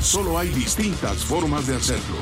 [0.00, 2.16] Solo hay distintas formas de hacerlo.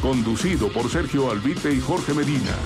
[0.00, 2.56] Conducido por Sergio Albite y Jorge Medina.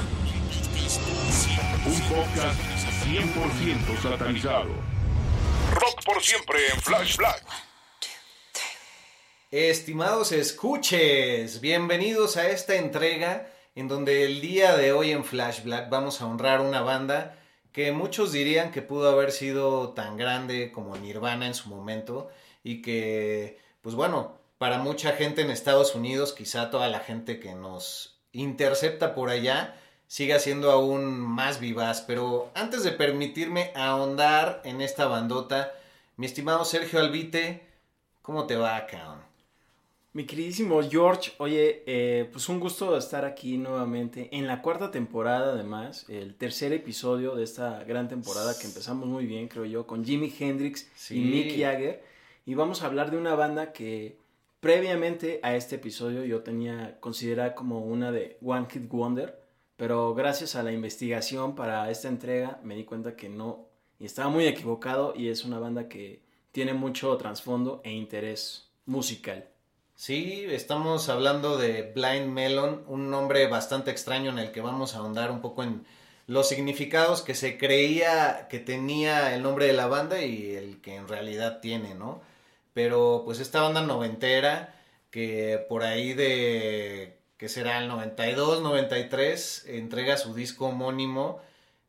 [1.86, 2.60] Un podcast
[3.04, 4.70] 100% satanizado.
[5.74, 7.44] Rock por siempre en Flash Black.
[9.50, 15.90] Estimados escuches, bienvenidos a esta entrega en donde el día de hoy en Flash Black
[15.90, 17.38] vamos a honrar una banda
[17.72, 22.30] que muchos dirían que pudo haber sido tan grande como Nirvana en su momento
[22.62, 27.54] y que, pues bueno, para mucha gente en Estados Unidos, quizá toda la gente que
[27.54, 32.00] nos intercepta por allá, siga siendo aún más vivaz.
[32.00, 35.72] Pero antes de permitirme ahondar en esta bandota,
[36.16, 37.66] mi estimado Sergio Albite,
[38.22, 39.22] ¿cómo te va, cabrón?
[40.14, 45.52] Mi queridísimo George, oye, eh, pues un gusto estar aquí nuevamente en la cuarta temporada,
[45.52, 50.04] además, el tercer episodio de esta gran temporada que empezamos muy bien, creo yo, con
[50.04, 51.18] Jimi Hendrix Sí.
[51.18, 52.13] y Mick Jagger.
[52.46, 54.18] Y vamos a hablar de una banda que
[54.60, 59.40] previamente a este episodio yo tenía considerada como una de One Hit Wonder,
[59.76, 63.68] pero gracias a la investigación para esta entrega me di cuenta que no,
[63.98, 66.20] y estaba muy equivocado, y es una banda que
[66.52, 69.48] tiene mucho trasfondo e interés musical.
[69.94, 74.98] Sí, estamos hablando de Blind Melon, un nombre bastante extraño en el que vamos a
[74.98, 75.86] ahondar un poco en
[76.26, 80.96] los significados que se creía que tenía el nombre de la banda y el que
[80.96, 82.33] en realidad tiene, ¿no?
[82.74, 84.74] Pero pues esta banda noventera
[85.10, 87.78] que por ahí de, ¿qué será?
[87.78, 91.40] El 92, 93, entrega su disco homónimo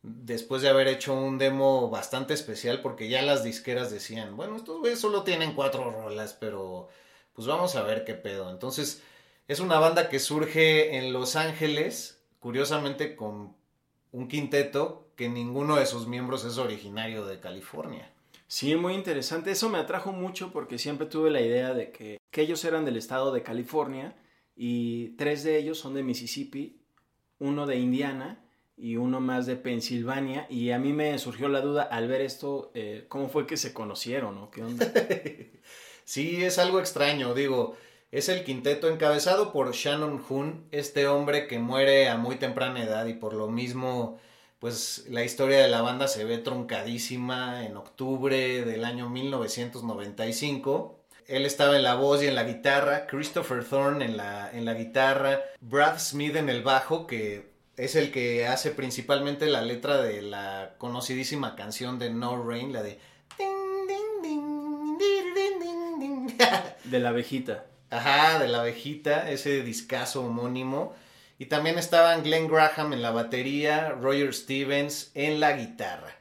[0.03, 4.79] después de haber hecho un demo bastante especial porque ya las disqueras decían, bueno, estos
[4.79, 6.90] güeyes solo tienen cuatro rolas, pero
[7.34, 8.52] pues vamos a ver qué pedo.
[8.52, 9.02] Entonces,
[9.47, 13.56] es una banda que surge en Los Ángeles, curiosamente con
[14.12, 18.12] un quinteto que ninguno de sus miembros es originario de California.
[18.47, 19.51] Sí, muy interesante.
[19.51, 22.97] Eso me atrajo mucho porque siempre tuve la idea de que, que ellos eran del
[22.97, 24.16] estado de California
[24.56, 26.81] y tres de ellos son de Mississippi,
[27.39, 28.45] uno de Indiana
[28.78, 30.47] y uno más de Pensilvania.
[30.50, 33.73] Y a mí me surgió la duda al ver esto, eh, ¿cómo fue que se
[33.73, 34.35] conocieron?
[34.35, 34.51] ¿no?
[34.51, 34.91] ¿Qué onda?
[36.05, 37.75] Sí, es algo extraño, digo,
[38.11, 43.07] es el quinteto encabezado por Shannon Hoon, este hombre que muere a muy temprana edad
[43.07, 44.19] y por lo mismo,
[44.59, 50.99] pues la historia de la banda se ve truncadísima en octubre del año 1995.
[51.27, 54.75] Él estaba en la voz y en la guitarra, Christopher Thorne en la, en la
[54.75, 60.21] guitarra, Brad Smith en el bajo, que es el que hace principalmente la letra de
[60.21, 62.99] la conocidísima canción de No Rain, la de...
[66.85, 67.66] De la abejita.
[67.89, 70.93] Ajá, de la abejita, ese discazo homónimo.
[71.38, 76.16] Y también estaban Glenn Graham en la batería, Roger Stevens en la guitarra.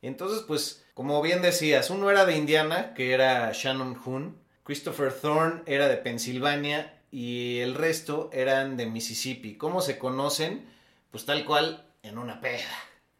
[0.00, 5.62] Entonces, pues, como bien decías, uno era de Indiana, que era Shannon Hoon, Christopher Thorne
[5.66, 9.56] era de Pensilvania y el resto eran de Mississippi.
[9.56, 10.66] ¿Cómo se conocen?
[11.10, 12.70] Pues tal cual en una peda.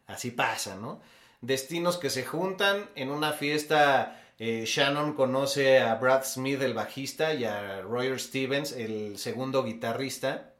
[0.07, 1.01] Así pasa, ¿no?
[1.41, 4.21] Destinos que se juntan en una fiesta.
[4.39, 10.54] eh, Shannon conoce a Brad Smith, el bajista, y a Roger Stevens, el segundo guitarrista.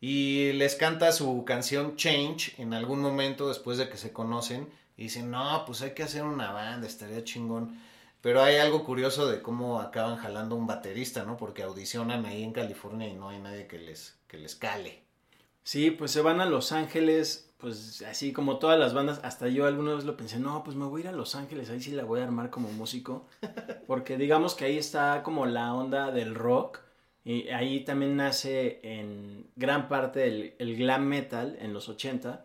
[0.00, 4.68] Y les canta su canción Change en algún momento después de que se conocen.
[4.96, 7.80] Y dicen, no, pues hay que hacer una banda, estaría chingón.
[8.20, 11.36] Pero hay algo curioso de cómo acaban jalando un baterista, ¿no?
[11.36, 15.02] Porque audicionan ahí en California y no hay nadie que les, que les cale.
[15.68, 19.66] Sí, pues se van a Los Ángeles, pues así como todas las bandas, hasta yo
[19.66, 21.90] alguna vez lo pensé, no, pues me voy a ir a Los Ángeles, ahí sí
[21.90, 23.26] la voy a armar como músico,
[23.86, 26.80] porque digamos que ahí está como la onda del rock,
[27.24, 32.44] y ahí también nace en gran parte el, el glam metal en los 80,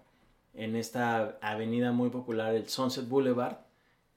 [0.55, 3.57] en esta avenida muy popular, el Sunset Boulevard.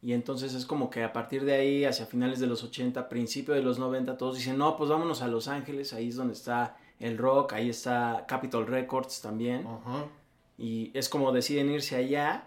[0.02, 3.54] Y entonces es como que a partir de ahí, hacia finales de los 80, principio
[3.54, 6.76] de los 90, todos dicen, no, pues vámonos a Los Ángeles, ahí es donde está
[7.00, 9.66] el rock, ahí está Capitol Records también.
[10.58, 12.44] Y es como deciden irse allá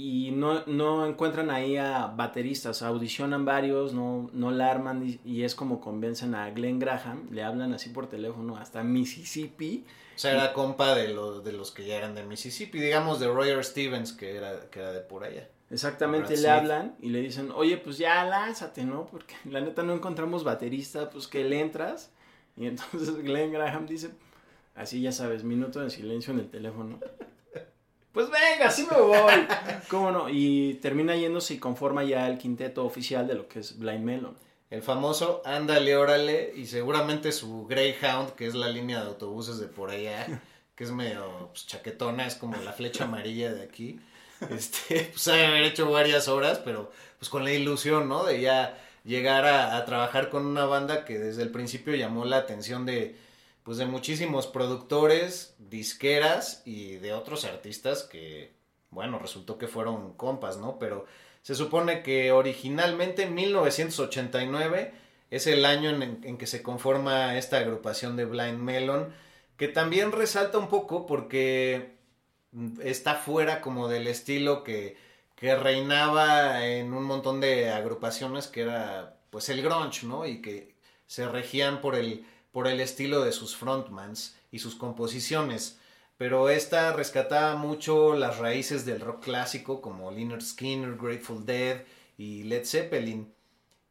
[0.00, 5.42] y no, no encuentran ahí a bateristas, audicionan varios, no, no la arman y, y
[5.42, 9.84] es como convencen a Glenn Graham, le hablan así por teléfono hasta Mississippi.
[10.14, 13.26] O sea, era compa de los, de los que ya eran de Mississippi, digamos de
[13.26, 15.48] Roger Stevens, que era, que era de por allá.
[15.68, 19.06] Exactamente, le hablan y le dicen, oye, pues ya lánzate, ¿no?
[19.06, 22.12] Porque la neta no encontramos baterista, pues que le entras.
[22.56, 24.10] Y entonces Glenn Graham dice,
[24.76, 27.00] así ya sabes, minuto de silencio en el teléfono.
[28.12, 29.46] Pues venga, sí me voy.
[29.88, 30.28] ¿Cómo no?
[30.28, 34.36] Y termina yéndose y conforma ya el quinteto oficial de lo que es Blind Melon.
[34.70, 39.66] El famoso Ándale, órale, y seguramente su Greyhound, que es la línea de autobuses de
[39.66, 40.26] por allá,
[40.74, 44.00] que es medio pues, chaquetona, es como la flecha amarilla de aquí.
[44.50, 48.22] Este, pues sabe haber hecho varias horas, pero pues con la ilusión, ¿no?
[48.22, 52.36] De ya llegar a, a trabajar con una banda que desde el principio llamó la
[52.36, 53.16] atención de,
[53.68, 58.54] pues de muchísimos productores, disqueras y de otros artistas que,
[58.88, 60.78] bueno, resultó que fueron compas, ¿no?
[60.78, 61.04] Pero
[61.42, 64.94] se supone que originalmente 1989
[65.30, 69.12] es el año en, que se conforma esta agrupación de Blind Melon,
[69.58, 71.90] que también resalta un poco porque
[72.82, 74.96] está fuera como del estilo que,
[75.36, 80.24] que reinaba en un montón de agrupaciones que era pues el grunge, ¿no?
[80.24, 80.74] Y que
[81.06, 85.78] se regían por el, por el estilo de sus frontmans y sus composiciones.
[86.16, 91.82] Pero esta rescataba mucho las raíces del rock clásico como Lynyrd Skinner, Grateful Dead
[92.16, 93.32] y Led Zeppelin.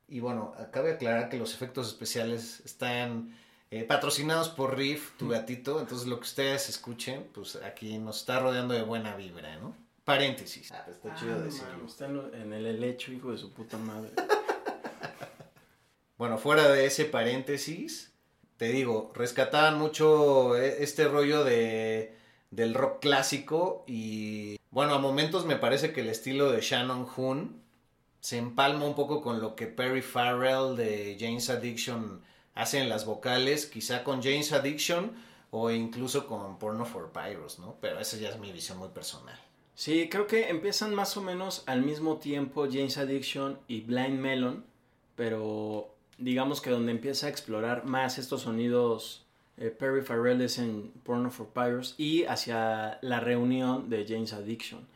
[0.09, 3.33] Y bueno, cabe aclarar que los efectos especiales están
[3.71, 5.79] eh, patrocinados por Riff, tu gatito.
[5.79, 9.73] Entonces lo que ustedes escuchen, pues aquí nos está rodeando de buena vibra, ¿no?
[10.03, 10.71] Paréntesis.
[10.71, 11.85] Ah, pues está chido Ah, decirlo.
[11.85, 14.11] Está en el helecho, hijo de su puta madre.
[16.17, 18.11] Bueno, fuera de ese paréntesis,
[18.57, 22.15] te digo, rescataban mucho eh, este rollo de,
[22.51, 27.61] del rock clásico y bueno, a momentos me parece que el estilo de Shannon Hoon
[28.19, 32.21] se empalma un poco con lo que Perry Farrell de James Addiction
[32.55, 35.13] hace en las vocales, quizá con James Addiction
[35.51, 37.77] o incluso con Porno for Pyros, ¿no?
[37.79, 39.39] Pero esa ya es mi visión muy personal.
[39.75, 44.65] Sí, creo que empiezan más o menos al mismo tiempo James Addiction y Blind Melon,
[45.15, 49.25] pero digamos que donde empieza a explorar más estos sonidos
[49.57, 54.87] eh, Perry Farrell es en Porno for Pyros y hacia la reunión de James Addiction.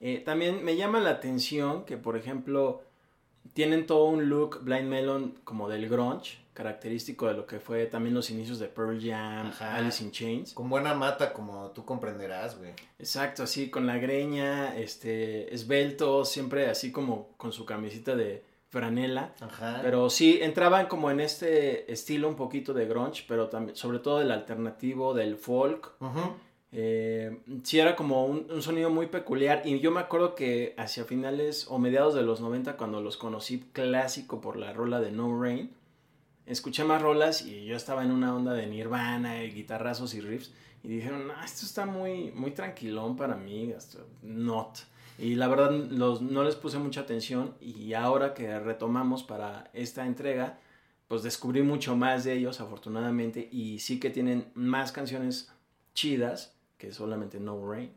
[0.00, 2.82] Eh, también me llama la atención que, por ejemplo,
[3.54, 8.14] tienen todo un look Blind Melon como del grunge, característico de lo que fue también
[8.14, 9.76] los inicios de Pearl Jam, Ajá.
[9.76, 10.52] Alice in Chains.
[10.52, 12.72] Con buena mata, como tú comprenderás, güey.
[12.98, 18.42] Exacto, así con la greña, este, esbelto, siempre así como con su camisita de
[18.72, 19.34] franela.
[19.38, 19.80] Ajá.
[19.82, 24.18] Pero sí, entraban como en este estilo un poquito de grunge, pero también, sobre todo
[24.18, 25.92] del alternativo, del folk.
[26.00, 26.20] Ujú.
[26.72, 31.04] Eh, sí era como un, un sonido muy peculiar y yo me acuerdo que hacia
[31.04, 35.38] finales o mediados de los 90 cuando los conocí clásico por la rola de No
[35.38, 35.70] Rain,
[36.46, 40.50] escuché más rolas y yo estaba en una onda de Nirvana, y guitarrazos y riffs
[40.82, 43.74] y dijeron, "Ah, esto está muy, muy tranquilón para mí,
[44.22, 44.78] not.
[45.18, 50.06] Y la verdad los, no les puse mucha atención y ahora que retomamos para esta
[50.06, 50.58] entrega,
[51.08, 55.52] pues descubrí mucho más de ellos afortunadamente y sí que tienen más canciones
[55.94, 57.92] chidas que solamente No Rain.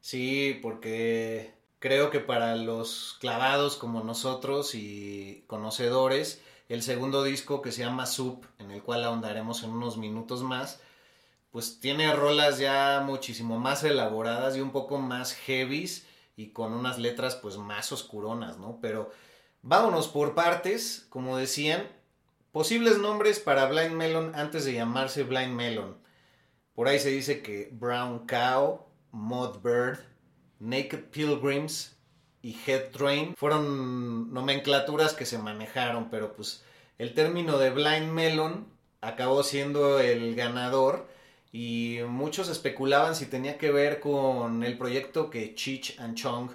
[0.00, 7.72] Sí, porque creo que para los clavados como nosotros y conocedores, el segundo disco que
[7.72, 10.80] se llama Soup, en el cual ahondaremos en unos minutos más,
[11.50, 16.98] pues tiene rolas ya muchísimo más elaboradas y un poco más heavies y con unas
[16.98, 18.78] letras pues más oscuronas, ¿no?
[18.80, 19.10] Pero
[19.62, 21.86] vámonos por partes, como decían,
[22.52, 25.96] posibles nombres para Blind Melon antes de llamarse Blind Melon.
[26.74, 29.98] Por ahí se dice que Brown Cow, Mudbird,
[30.58, 31.96] Naked Pilgrims
[32.40, 36.64] y Head Train fueron nomenclaturas que se manejaron, pero pues
[36.98, 38.66] el término de Blind Melon
[39.00, 41.08] acabó siendo el ganador
[41.52, 46.50] y muchos especulaban si tenía que ver con el proyecto que Cheech and Chong,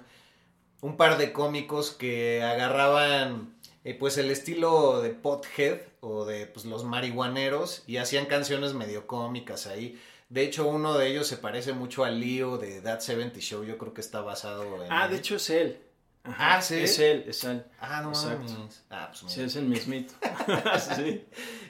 [0.80, 6.66] un par de cómicos que agarraban eh, pues el estilo de Pothead o de pues,
[6.66, 10.00] los marihuaneros y hacían canciones medio cómicas ahí.
[10.28, 13.64] De hecho, uno de ellos se parece mucho al Leo de That 70 Show.
[13.64, 14.92] Yo creo que está basado en.
[14.92, 15.12] Ah, él.
[15.12, 15.78] de hecho es él.
[16.28, 16.76] Ajá, Ah, ¿sí?
[16.76, 17.64] Es él, es él.
[17.80, 18.52] Ah, no Exacto.
[18.52, 18.84] mames.
[18.90, 20.14] Ah, pues Sí, es el mismito.
[20.96, 21.24] sí.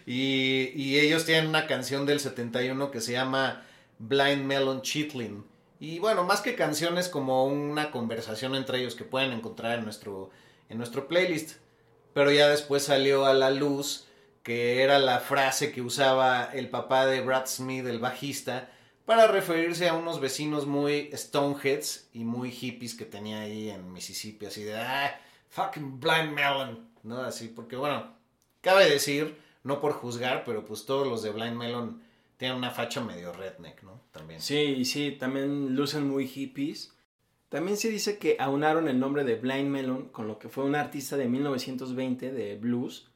[0.07, 3.63] Y, y ellos tienen una canción del 71 que se llama
[3.99, 5.45] Blind Melon Chitlin.
[5.81, 10.31] Y bueno, más que canciones, como una conversación entre ellos que pueden encontrar en nuestro,
[10.69, 11.59] en nuestro playlist.
[12.15, 14.07] Pero ya después salió a la luz
[14.43, 18.71] que era la frase que usaba el papá de Brad Smith, el bajista,
[19.09, 24.45] para referirse a unos vecinos muy stoneheads y muy hippies que tenía ahí en Mississippi,
[24.45, 27.23] así de, ah, fucking blind melon, ¿no?
[27.23, 28.13] Así, porque bueno,
[28.61, 32.03] cabe decir, no por juzgar, pero pues todos los de Blind Melon
[32.37, 33.99] tienen una facha medio redneck, ¿no?
[34.13, 34.43] También.
[34.43, 36.93] Sí, sí, también lucen muy hippies.
[37.49, 40.75] También se dice que aunaron el nombre de Blind Melon con lo que fue un
[40.75, 43.09] artista de 1920 de blues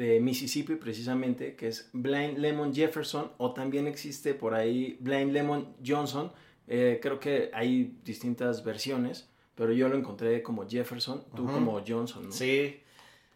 [0.00, 5.76] de Mississippi precisamente, que es Blind Lemon Jefferson, o también existe por ahí Blind Lemon
[5.86, 6.32] Johnson.
[6.66, 12.24] Eh, creo que hay distintas versiones, pero yo lo encontré como Jefferson, tú como Johnson.
[12.24, 12.32] ¿no?
[12.32, 12.80] Sí,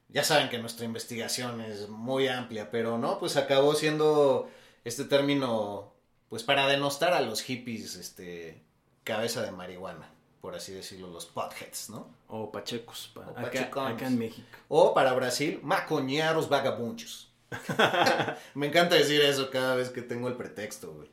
[0.08, 4.48] ya saben que nuestra investigación es muy amplia, pero no, pues acabó siendo
[4.84, 5.92] este término,
[6.30, 8.62] pues para denostar a los hippies, este,
[9.02, 10.13] cabeza de marihuana,
[10.44, 12.06] por así decirlo, los potheads, ¿no?
[12.28, 14.46] O pachecos, pa- O acá, en México.
[14.68, 17.32] O para Brasil, macoñeros vagabunchos.
[18.54, 21.08] Me encanta decir eso cada vez que tengo el pretexto, güey.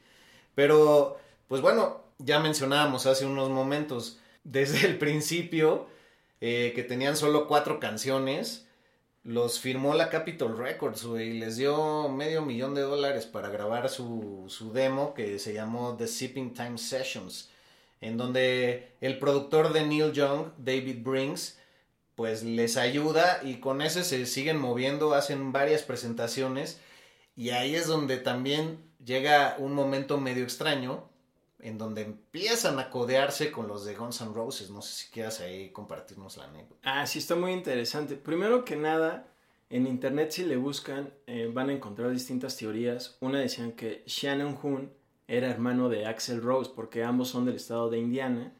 [0.53, 5.87] Pero, pues bueno, ya mencionábamos hace unos momentos, desde el principio,
[6.41, 8.67] eh, que tenían solo cuatro canciones,
[9.23, 13.87] los firmó la Capitol Records, güey, y les dio medio millón de dólares para grabar
[13.87, 17.49] su, su demo que se llamó The Sipping Time Sessions,
[18.01, 21.59] en donde el productor de Neil Young, David Brings,
[22.15, 26.79] pues les ayuda y con ese se siguen moviendo, hacen varias presentaciones
[27.35, 31.09] y ahí es donde también llega un momento medio extraño
[31.59, 34.69] en donde empiezan a codearse con los de Guns N' Roses.
[34.71, 36.79] No sé si quieras ahí compartirnos la anécdota.
[36.83, 38.15] Ah, sí, está muy interesante.
[38.15, 39.27] Primero que nada,
[39.69, 43.17] en internet si le buscan eh, van a encontrar distintas teorías.
[43.21, 44.91] Una decían que Shannon Hoon
[45.31, 48.53] era hermano de Axel Rose porque ambos son del estado de Indiana,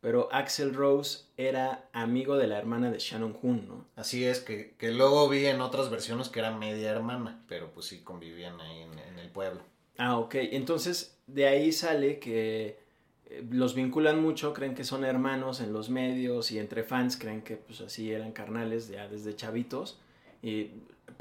[0.00, 3.86] pero Axel Rose era amigo de la hermana de Shannon Hoon, ¿no?
[3.96, 7.86] Así es, que, que luego vi en otras versiones que era media hermana, pero pues
[7.86, 9.62] sí convivían ahí en, en el pueblo.
[9.98, 10.36] Ah, ok.
[10.36, 12.78] Entonces, de ahí sale que
[13.26, 17.42] eh, los vinculan mucho, creen que son hermanos en los medios y entre fans creen
[17.42, 19.98] que pues así eran carnales ya desde chavitos.
[20.40, 20.70] Y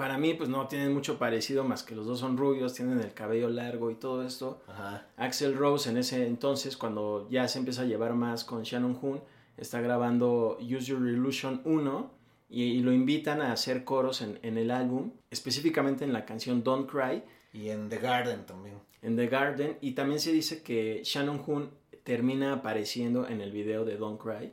[0.01, 3.13] para mí pues no tienen mucho parecido más que los dos son rubios, tienen el
[3.13, 4.59] cabello largo y todo esto.
[4.67, 5.05] Ajá.
[5.15, 9.21] Axel Rose en ese entonces, cuando ya se empieza a llevar más con Shannon Hoon,
[9.57, 12.11] está grabando Use Your Illusion 1
[12.49, 16.63] y, y lo invitan a hacer coros en, en el álbum, específicamente en la canción
[16.63, 17.21] Don't Cry
[17.53, 18.79] Y en The Garden también.
[19.03, 21.69] en The Garden y también se dice que Shannon Hoon
[22.03, 24.51] termina apareciendo en el video de Don't Cry.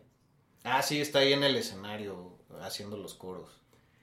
[0.64, 3.57] Ah, sí, está ahí en el escenario haciendo los coros.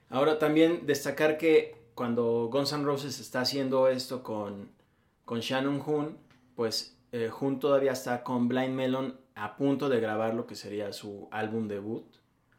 [0.08, 4.70] Ahora también destacar que cuando Guns N' Roses está haciendo esto con,
[5.24, 6.18] con Shannon Hoon,
[6.54, 10.92] pues eh, Hoon todavía está con Blind Melon a punto de grabar lo que sería
[10.92, 12.04] su álbum debut.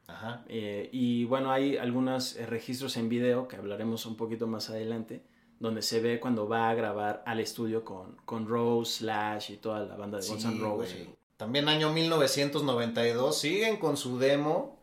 [0.07, 0.43] Ajá.
[0.47, 5.23] Eh, y bueno, hay algunos eh, registros en video que hablaremos un poquito más adelante,
[5.59, 9.85] donde se ve cuando va a grabar al estudio con, con Rose, Slash y toda
[9.85, 11.07] la banda de Guns N' Sí, Roses.
[11.35, 14.76] También año 1992, siguen con su demo,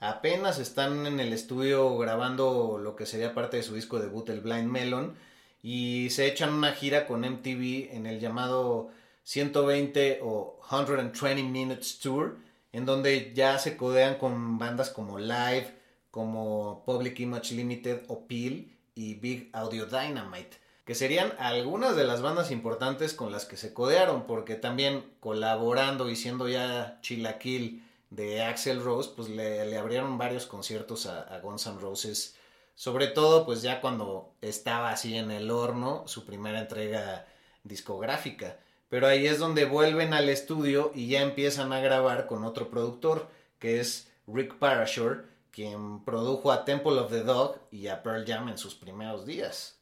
[0.00, 4.40] apenas están en el estudio grabando lo que sería parte de su disco debut, el
[4.40, 5.14] Blind Melon,
[5.62, 8.90] y se echan una gira con MTV en el llamado
[9.24, 12.38] 120 o 120 Minutes Tour,
[12.72, 15.74] en donde ya se codean con bandas como Live,
[16.10, 22.22] como Public Image Limited o Peel y Big Audio Dynamite, que serían algunas de las
[22.22, 28.42] bandas importantes con las que se codearon, porque también colaborando y siendo ya chilaquil de
[28.42, 32.36] Axel Rose, pues le, abrieron varios conciertos a, a Guns N' Roses,
[32.74, 37.26] sobre todo pues ya cuando estaba así en el horno su primera entrega
[37.64, 38.58] discográfica.
[38.88, 43.28] Pero ahí es donde vuelven al estudio y ya empiezan a grabar con otro productor,
[43.60, 48.48] que es Rick Parashore, quien produjo a Temple of the Dog y a Pearl Jam
[48.48, 49.78] en sus primeros días.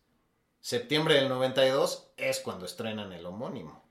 [0.61, 3.88] Septiembre del 92 es cuando estrenan el homónimo.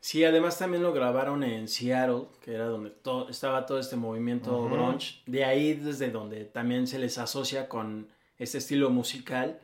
[0.00, 4.56] Sí, además también lo grabaron en Seattle, que era donde to- estaba todo este movimiento
[4.56, 4.68] Ujú.
[4.74, 5.22] grunge.
[5.26, 9.58] De ahí desde donde también se les asocia con este estilo musical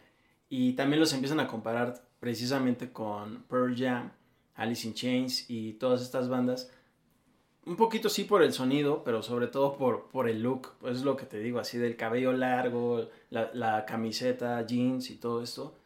[0.49, 4.11] y también los empiezan a comparar precisamente con Pearl Jam,
[4.57, 6.71] Alice in Chains y todas estas bandas.
[7.67, 10.73] Un poquito sí por el sonido, pero sobre todo por, por el look.
[10.81, 15.17] Pues es lo que te digo, así del cabello largo, la, la camiseta, jeans y
[15.17, 15.77] todo esto.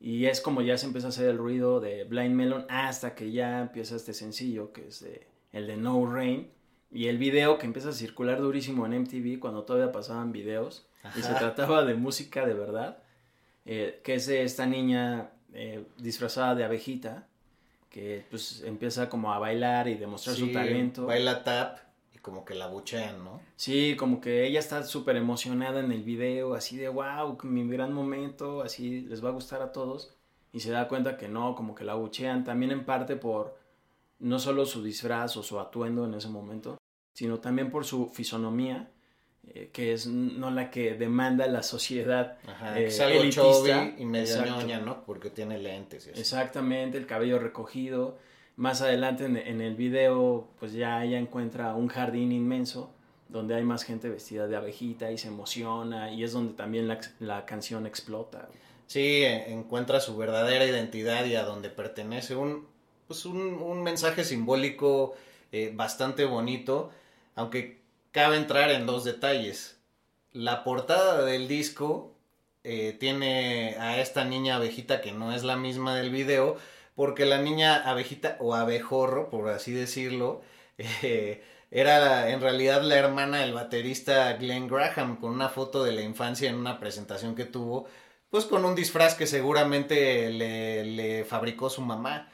[0.00, 3.32] Y es como ya se empieza a hacer el ruido de Blind Melon hasta que
[3.32, 6.50] ya empieza este sencillo que es de- el de No Rain.
[6.92, 10.86] Y el video que empieza a circular durísimo en MTV cuando todavía pasaban videos.
[11.16, 12.98] Y se trataba de música de verdad.
[13.68, 17.26] eh, que es de esta niña eh, disfrazada de abejita.
[17.90, 21.06] que pues empieza como a bailar y demostrar su talento.
[21.06, 21.78] Baila tap
[22.26, 23.40] como que la buchean, ¿no?
[23.54, 27.92] Sí, como que ella está súper emocionada en el video, así de wow, mi gran
[27.92, 30.16] momento, así les va a gustar a todos.
[30.52, 33.56] Y se da cuenta que no, como que la buchean, también en parte por
[34.18, 36.78] no solo su disfraz o su atuendo en ese momento,
[37.14, 38.90] sino también por su fisonomía,
[39.46, 42.38] eh, que es no la que demanda la sociedad.
[42.48, 43.94] Ajá, eh, que es algo elitista.
[43.96, 45.04] y medio ñoña, ¿no?
[45.04, 46.20] Porque tiene lentes y así.
[46.22, 48.18] Exactamente, el cabello recogido.
[48.56, 52.90] Más adelante en, el video, pues ya ella encuentra un jardín inmenso
[53.28, 56.98] donde hay más gente vestida de abejita y se emociona y es donde también la,
[57.20, 58.48] la canción explota.
[58.86, 62.34] Sí, eh, encuentra su verdadera identidad y a donde pertenece.
[62.34, 62.66] Un,
[63.06, 65.14] pues un, un mensaje simbólico
[65.52, 66.90] eh, bastante bonito,
[67.34, 69.78] aunque cabe entrar en dos detalles.
[70.32, 72.14] La portada del disco
[72.64, 76.56] eh, tiene a esta niña abejita que no es la misma del video,
[76.96, 80.42] porque la niña abejita o abejorro, por así decirlo,
[80.78, 86.02] eh, era en realidad la hermana del baterista Glenn Graham, con una foto de la
[86.02, 87.86] infancia en una presentación que tuvo,
[88.30, 92.28] pues con un disfraz que seguramente le, fabricó su mamá.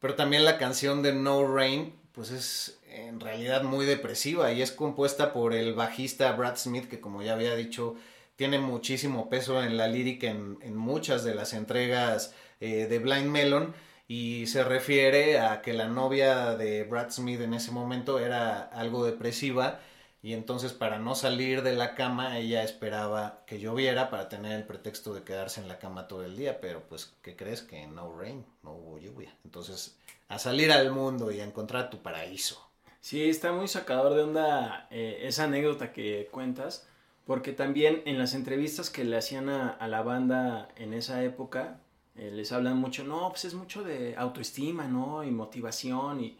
[0.00, 4.72] Pero también la canción de No Rain, pues es en realidad muy depresiva y es
[4.72, 7.96] compuesta por el bajista Brad Smith, que como ya había dicho,
[8.36, 13.26] tiene muchísimo peso en la lírica en, en muchas de las entregas eh, de Blind
[13.26, 13.74] Melon
[14.10, 19.04] y se refiere a que la novia de Brad Smith en ese momento era algo
[19.04, 19.78] depresiva
[20.20, 24.64] y entonces para no salir de la cama ella esperaba que lloviera para tener el
[24.64, 27.62] pretexto de quedarse en la cama todo el día, pero pues ¿qué crees?
[27.62, 29.32] Que no rain, no hubo lluvia.
[29.44, 32.68] Entonces a salir al mundo y a encontrar tu paraíso.
[33.00, 36.84] Sí, está muy sacador de onda eh, esa anécdota que cuentas,
[37.26, 41.78] porque también en las entrevistas que le hacían a, a la banda en esa época,
[42.20, 45.24] eh, les hablan mucho, no, pues es mucho de autoestima, ¿no?
[45.24, 46.38] Y motivación, y...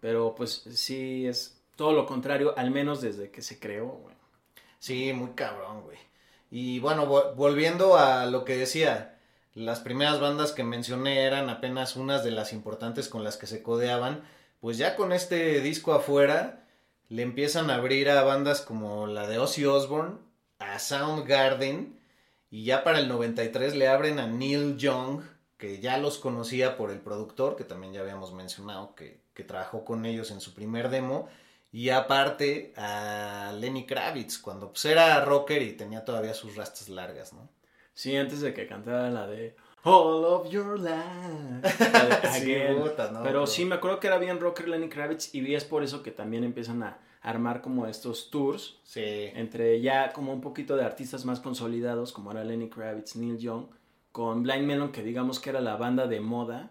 [0.00, 4.16] pero pues sí, es todo lo contrario, al menos desde que se creó, güey.
[4.78, 5.98] Sí, muy cabrón, güey.
[6.50, 9.18] Y bueno, vo- volviendo a lo que decía,
[9.54, 13.62] las primeras bandas que mencioné eran apenas unas de las importantes con las que se
[13.62, 14.22] codeaban.
[14.60, 16.66] Pues ya con este disco afuera,
[17.08, 20.18] le empiezan a abrir a bandas como la de Ozzy Osbourne,
[20.58, 21.97] a Soundgarden,
[22.50, 25.22] y ya para el 93 le abren a Neil Young,
[25.56, 29.84] que ya los conocía por el productor, que también ya habíamos mencionado, que, que trabajó
[29.84, 31.28] con ellos en su primer demo.
[31.72, 37.32] Y aparte a Lenny Kravitz, cuando pues era rocker y tenía todavía sus rastas largas,
[37.34, 37.48] ¿no?
[37.92, 41.90] Sí, antes de que cantara la de All of Your Life.
[41.92, 42.78] la de Sí, Again.
[42.80, 45.64] puta, no, pero pero- sí, me acuerdo que era bien rocker Lenny Kravitz y es
[45.64, 49.02] por eso que también empiezan a armar como estos tours Sí.
[49.34, 53.66] entre ya como un poquito de artistas más consolidados como era Lenny Kravitz, Neil Young,
[54.12, 56.70] con Blind Melon que digamos que era la banda de moda.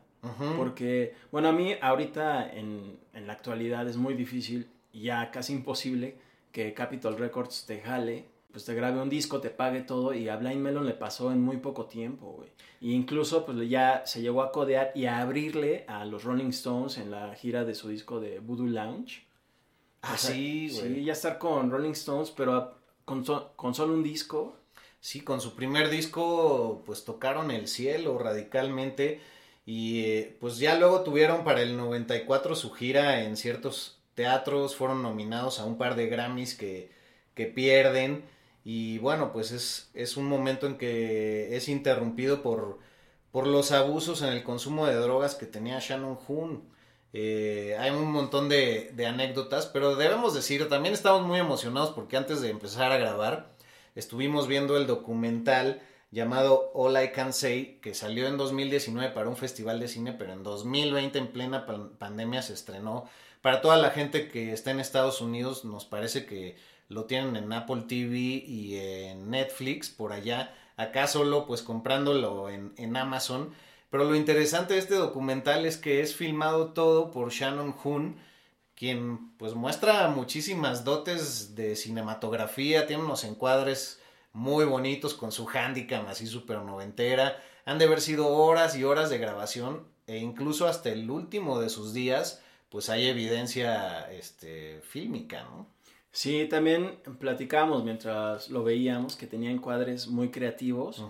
[0.57, 5.53] Porque, bueno, a mí ahorita en, en la actualidad es muy difícil y ya casi
[5.53, 6.17] imposible
[6.51, 10.35] que Capitol Records te jale, pues te grabe un disco, te pague todo y a
[10.35, 12.49] Blind Melon le pasó en muy poco tiempo, güey.
[12.81, 16.97] Y incluso pues ya se llegó a codear y a abrirle a los Rolling Stones
[16.97, 19.26] en la gira de su disco de Voodoo Lounge.
[20.01, 20.95] Ah, O sea, sí, güey.
[20.95, 24.55] Sí, ya estar con Rolling Stones, pero a- con, so- con solo un disco.
[24.99, 29.21] Sí, con su primer disco, pues tocaron el cielo radicalmente
[29.65, 35.03] y eh, pues ya luego tuvieron para el 94 su gira en ciertos teatros, fueron
[35.03, 36.91] nominados a un par de Grammys que,
[37.35, 38.23] que pierden
[38.65, 42.79] y bueno, pues es, es un momento en que es interrumpido por,
[43.31, 46.63] por los abusos en el consumo de drogas que tenía Shannon Hoon.
[47.13, 52.41] Eh, hay un montón de, anécdotas, pero debemos decir, también estamos muy emocionados porque antes
[52.41, 53.55] de empezar a grabar,
[53.95, 59.37] estuvimos viendo el documental llamado All I Can Say, que salió en 2019 para un
[59.37, 63.05] festival de cine, pero en 2020 en plena pan- pandemia se estrenó.
[63.41, 66.57] Para toda la gente que está en Estados Unidos, nos parece que
[66.89, 70.53] lo tienen en Apple TV y en Netflix, por allá.
[70.77, 73.53] Acá solo pues comprándolo en Amazon.
[73.89, 78.17] Pero lo interesante de este documental es que es filmado todo por Shannon Hoon,
[78.75, 83.99] quien pues muestra muchísimas dotes de cinematografía, tiene unos encuadres
[84.33, 87.41] muy bonitos con su handicam así súper noventera.
[87.65, 91.69] Han de haber sido horas y horas de grabación e incluso hasta el último de
[91.69, 95.67] sus días pues hay evidencia este, fílmica, ¿no?
[96.17, 101.05] Sí, también platicábamos mientras lo veíamos que tenía encuadres muy creativos.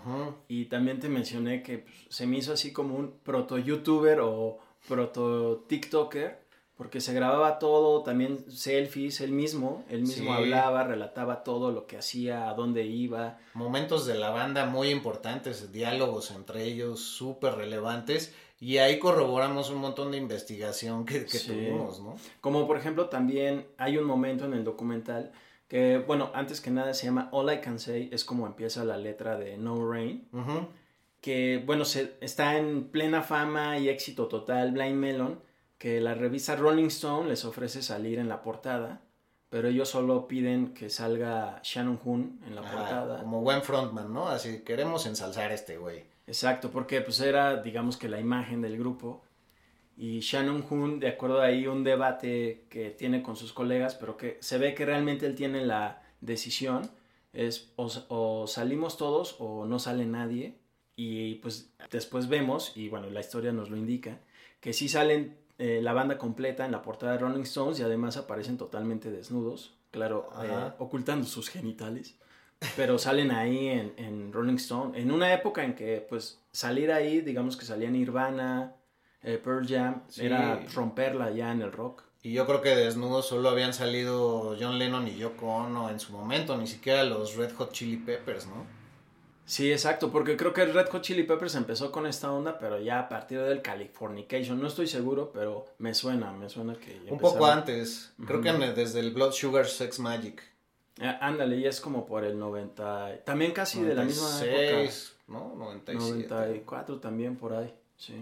[0.50, 6.42] Y también te mencioné que pues, se me hizo así como un proto-youtuber o proto-tiktoker,
[6.76, 10.44] porque se grababa todo, también selfies, él mismo, él mismo Sí.
[10.44, 13.40] hablaba, relataba todo lo que hacía, a dónde iba.
[13.54, 19.78] Momentos de la banda muy importantes, diálogos entre ellos súper relevantes Y ahí corroboramos un
[19.78, 21.48] montón de investigación que, que Sí.
[21.48, 22.16] tuvimos, ¿no?
[22.42, 25.32] Como por ejemplo también hay un momento en el documental
[25.68, 28.98] que, bueno, antes que nada se llama All I Can Say, es como empieza la
[28.98, 30.28] letra de No Rain,
[31.22, 35.40] que bueno, se, está en plena fama y éxito total Blind Melon,
[35.78, 39.02] que la revista Rolling Stone les ofrece salir en la portada,
[39.50, 43.20] pero ellos solo piden que salga Shannon Hoon en la portada.
[43.22, 44.28] como buen frontman, ¿no?
[44.30, 46.06] Así queremos ensalzar a este güey.
[46.28, 49.24] Exacto, porque pues era, digamos que la imagen del grupo.
[49.96, 54.18] Y Shannon Hoon, de acuerdo a ahí, un debate que tiene con sus colegas, pero
[54.18, 56.92] que se ve que realmente él tiene la decisión,
[57.34, 60.60] es o, o salimos todos o no sale nadie.
[60.96, 64.20] Y pues después vemos, y bueno, la historia nos lo indica,
[64.60, 68.18] que sí salen eh, la banda completa en la portada de Rolling Stones y además
[68.18, 72.16] aparecen totalmente desnudos, claro, eh, ocultando sus genitales
[72.76, 77.22] pero salen ahí en, en Rolling Stone, en una época en que pues salir ahí,
[77.22, 78.76] digamos que salían Nirvana,
[79.22, 80.26] eh, Pearl Jam, Sí.
[80.26, 82.04] era romperla ya en el rock.
[82.24, 86.12] Y yo creo que desnudos solo habían salido John Lennon y Yoko Ono en su
[86.12, 88.66] momento, ni siquiera los Red Hot Chili Peppers, ¿no?
[89.46, 92.82] Sí, exacto, porque creo que el Red Hot Chili Peppers empezó con esta onda, pero
[92.82, 97.00] ya a partir del Californication, no estoy seguro, pero me suena, me suena que...
[97.10, 97.60] Un poco empezaron.
[97.60, 100.42] antes, creo que desde el Blood Sugar Sex Magic.
[101.00, 104.74] Eh, ándale, ya es como por el 90, también casi de la misma época.
[104.74, 105.54] 96, ¿no?
[105.56, 106.28] 97.
[106.30, 108.16] 94 también por ahí, sí.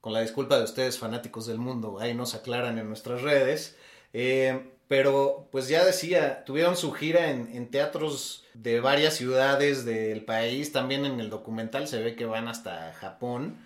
[0.00, 3.76] Con la disculpa de ustedes, fanáticos del mundo, ahí nos aclaran en nuestras redes.
[4.12, 10.24] Eh, pero, pues ya decía, tuvieron su gira en, en teatros de varias ciudades del
[10.24, 10.72] país.
[10.72, 13.56] También en el documental se ve que van hasta Japón.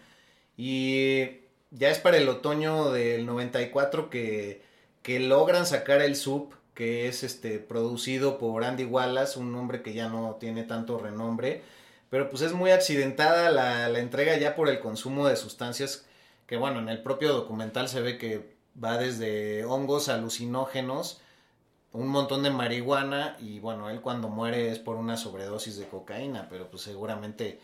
[0.57, 4.63] Y ya es para el otoño del 94 que,
[5.03, 9.95] que logran sacar el sub, que es este producido por Andy Wallace, un hombre que
[9.95, 11.65] ya no tiene tanto renombre.
[12.09, 16.07] Pero pues es muy accidentada la, entrega ya por el consumo de sustancias
[16.47, 21.21] que bueno, en el propio documental se ve que va desde hongos alucinógenos,
[21.93, 26.47] un montón de marihuana y bueno, él cuando muere es por una sobredosis de cocaína,
[26.49, 27.59] pero pues seguramente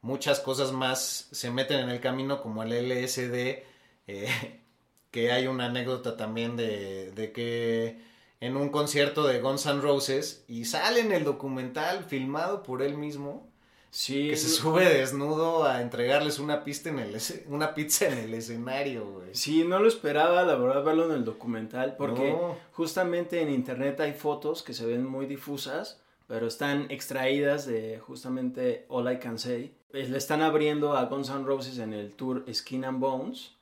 [0.00, 3.62] muchas cosas más se meten en el camino como el LSD,
[4.06, 4.60] eh,
[5.10, 8.13] que hay una anécdota también de, de que
[8.44, 12.96] en un concierto de Guns N' Roses y sale en el documental filmado por él
[12.96, 13.48] mismo
[13.90, 18.34] Sí, que se sube desnudo a entregarles una pista en el una pizza en el
[18.34, 19.28] escenario, güey.
[19.36, 22.56] Sí, no lo esperaba, la verdad, verlo en el documental, porque No.
[22.72, 28.84] justamente en internet hay fotos que se ven muy difusas, pero están extraídas de justamente
[28.88, 29.72] All I Can Say.
[29.92, 33.53] Eh, Le están abriendo a Guns N' Roses en el tour Skin and Bones,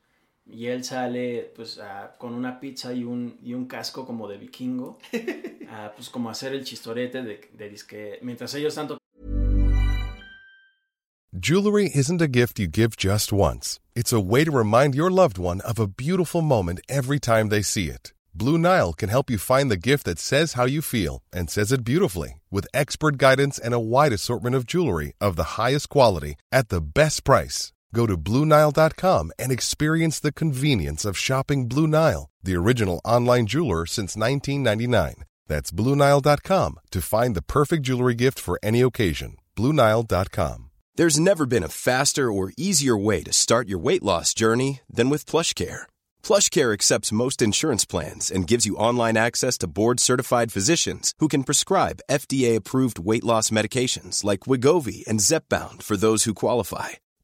[0.47, 4.39] y él sale pues a- con una pizza y un, y un casco como de
[4.39, 5.17] vikingo, a,
[5.87, 8.99] ah, pues como hacer el chistorete de, de disque, mientras ellos están
[11.41, 13.81] Jewelry isn't a gift you give just once.
[13.97, 17.63] It's a way to remind your loved one of a beautiful moment every time they
[17.63, 18.13] see it.
[18.35, 21.73] Blue Nile can help you find the gift that says how you feel and says
[21.73, 26.37] it beautifully with expert guidance and a wide assortment of jewelry of the highest quality
[26.51, 27.73] at the best price.
[27.95, 33.85] Go to BlueNile.com and experience the convenience of shopping Blue Nile, the original online jeweler
[33.87, 35.25] since 1999.
[35.47, 39.37] That's BlueNile.com to find the perfect jewelry gift for any occasion.
[39.57, 40.71] BlueNile.com.
[40.95, 45.09] There's never been a faster or easier way to start your weight loss journey than
[45.09, 45.83] with PlushCare.
[46.23, 51.45] PlushCare accepts most insurance plans and gives you online access to board-certified physicians who can
[51.45, 56.91] prescribe FDA-approved weight loss medications like Wigovi and Zepbound for those who qualify.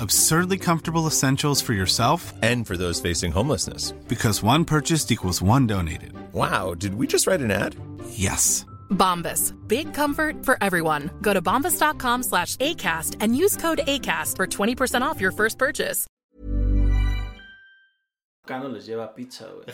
[0.00, 3.92] Absurdly comfortable essentials for yourself And for those facing homelessness.
[4.08, 6.12] because one purchased equals one donated.
[6.32, 7.76] Wow, did we just write an ad?
[8.10, 8.64] Yes.
[8.90, 9.52] Bombas.
[9.68, 11.10] Big comfort for everyone.
[11.22, 16.06] Go to bombas.com slash ACAST and use code ACAST for 20% off your first purchase.
[18.44, 19.72] Cano les lleva pizza, güey.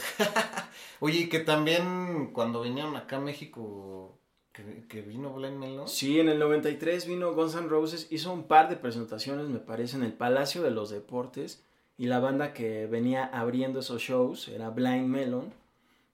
[1.00, 4.17] Oye, que también cuando vinieron acá a México,
[4.58, 5.88] que, que vino Blind Melon.
[5.88, 9.96] Sí, en el 93 vino Guns N' Roses, hizo un par de presentaciones, me parece,
[9.96, 11.62] en el Palacio de los Deportes.
[11.96, 15.52] Y la banda que venía abriendo esos shows era Blind Melon.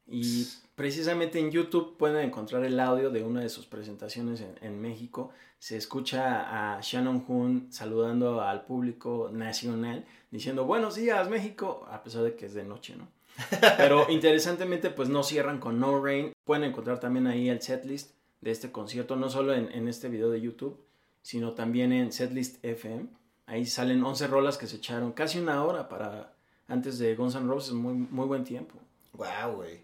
[0.07, 4.81] Y precisamente en YouTube pueden encontrar el audio de una de sus presentaciones en, en
[4.81, 5.31] México.
[5.59, 12.23] Se escucha a Shannon Hoon saludando al público nacional, diciendo buenos días México, a pesar
[12.23, 13.09] de que es de noche, ¿no?
[13.79, 16.33] Pero interesantemente pues no cierran con No Rain.
[16.45, 18.13] Pueden encontrar también ahí el setlist
[18.45, 20.79] de este concierto, no solo en, este video de YouTube,
[21.23, 23.07] sino también en Setlist FM.
[23.47, 26.35] Ahí salen 11 rolas que se echaron casi una hora para
[26.69, 28.75] antes de Guns N' Roses, muy, muy buen tiempo.
[29.15, 29.81] Wow, güey.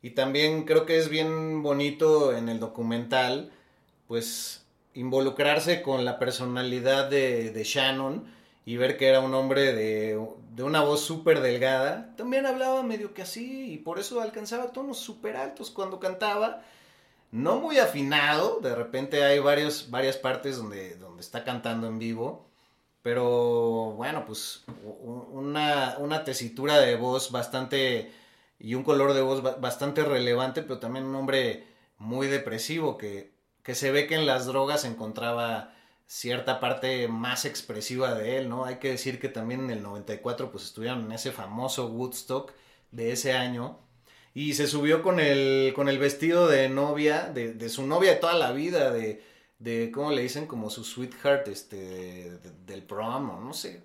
[0.00, 3.52] Y también creo que es bien bonito en el documental,
[4.06, 8.24] pues involucrarse con la personalidad de, de Shannon
[8.64, 10.18] y ver que era un hombre de,
[10.54, 12.14] de una voz súper delgada.
[12.16, 16.62] También hablaba medio que así y por eso alcanzaba tonos súper altos cuando cantaba.
[17.30, 22.48] No muy afinado, de repente hay varios, varias partes donde, donde está cantando en vivo.
[23.02, 24.64] Pero bueno, pues
[25.32, 28.12] una, una tesitura de voz bastante
[28.58, 31.66] y un color de voz bastante relevante, pero también un hombre
[31.98, 35.74] muy depresivo que, que se ve que en las drogas encontraba
[36.06, 38.64] cierta parte más expresiva de él, ¿no?
[38.64, 42.52] Hay que decir que también en el 94 pues estuvieron en ese famoso Woodstock
[42.90, 43.78] de ese año
[44.34, 48.16] y se subió con el, con el vestido de novia, de, de su novia de
[48.16, 49.22] toda la vida, de,
[49.58, 50.46] de, ¿cómo le dicen?
[50.46, 53.82] Como su sweetheart este, de, del prom, no sé,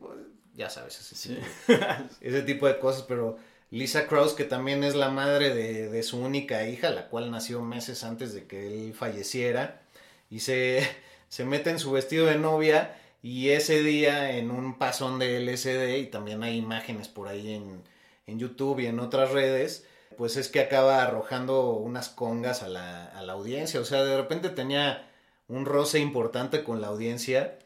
[0.56, 1.74] ya sabes, ese tipo, sí.
[2.22, 3.38] ese tipo de cosas, pero
[3.72, 7.62] Lisa Krause, que también es la madre de, de, su única hija, la cual nació
[7.62, 9.82] meses antes de que él falleciera,
[10.30, 10.88] y se,
[11.30, 15.98] se mete en su vestido de novia, y ese día en un pasón de LSD,
[15.98, 17.82] y también hay imágenes por ahí en,
[18.28, 23.06] en YouTube y en otras redes, pues es que acaba arrojando unas congas a la,
[23.06, 25.10] a la audiencia, o sea, de repente tenía
[25.48, 27.60] un roce importante con la audiencia.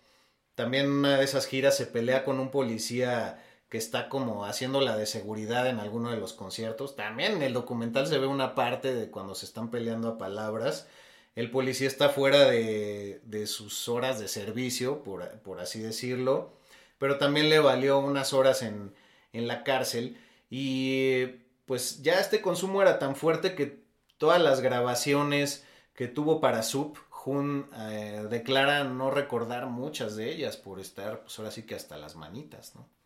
[0.56, 4.96] También una de esas giras se pelea con un policía que está como haciendo la
[4.98, 6.96] de seguridad en alguno de los conciertos.
[6.96, 10.88] También en el documental se ve una parte de cuando se están peleando a palabras.
[11.36, 16.54] El policía está fuera de, de sus horas de servicio, por, por, así decirlo,
[16.98, 18.94] pero también le valió unas horas en,
[19.34, 20.18] en la cárcel.
[20.50, 21.26] Y
[21.68, 23.84] pues ya este consumo era tan fuerte que
[24.18, 30.56] todas las grabaciones que tuvo para Sub Jun eh, declara no recordar muchas de ellas
[30.56, 32.88] por estar, pues ahora sí que hasta las manitas, ¿no?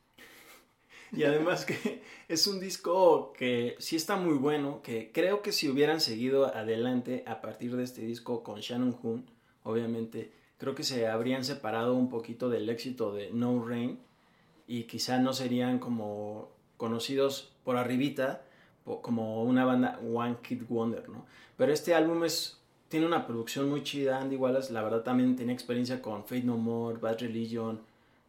[1.11, 5.67] Y además que es un disco que sí está muy bueno, que creo que si
[5.67, 9.29] hubieran seguido adelante a partir de este disco con Shannon Hoon,
[9.63, 13.99] obviamente, creo que se habrían separado un poquito del éxito de No Rain
[14.67, 18.43] y quizá no serían como conocidos por arribita
[18.83, 21.25] como una banda One Kid Wonder, ¿no?
[21.57, 24.19] Pero este álbum es tiene una producción muy chida.
[24.19, 27.79] Andy Wallace, la verdad, también tiene experiencia con Fate No More, Bad Religion,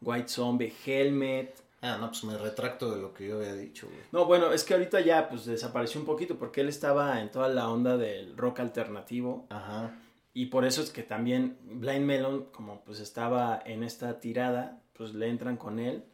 [0.01, 1.53] White Zombie, Helmet.
[1.81, 3.99] Ah, no, pues me retracto de lo que yo había dicho, güey.
[4.13, 7.49] No, bueno, es que ahorita ya pues desapareció un poquito porque él estaba en toda
[7.49, 9.45] la onda del rock alternativo.
[9.49, 9.99] Ajá.
[10.33, 15.13] Y por eso es que también Blind Melon, como pues estaba en esta tirada, pues
[15.13, 16.05] le entran con él.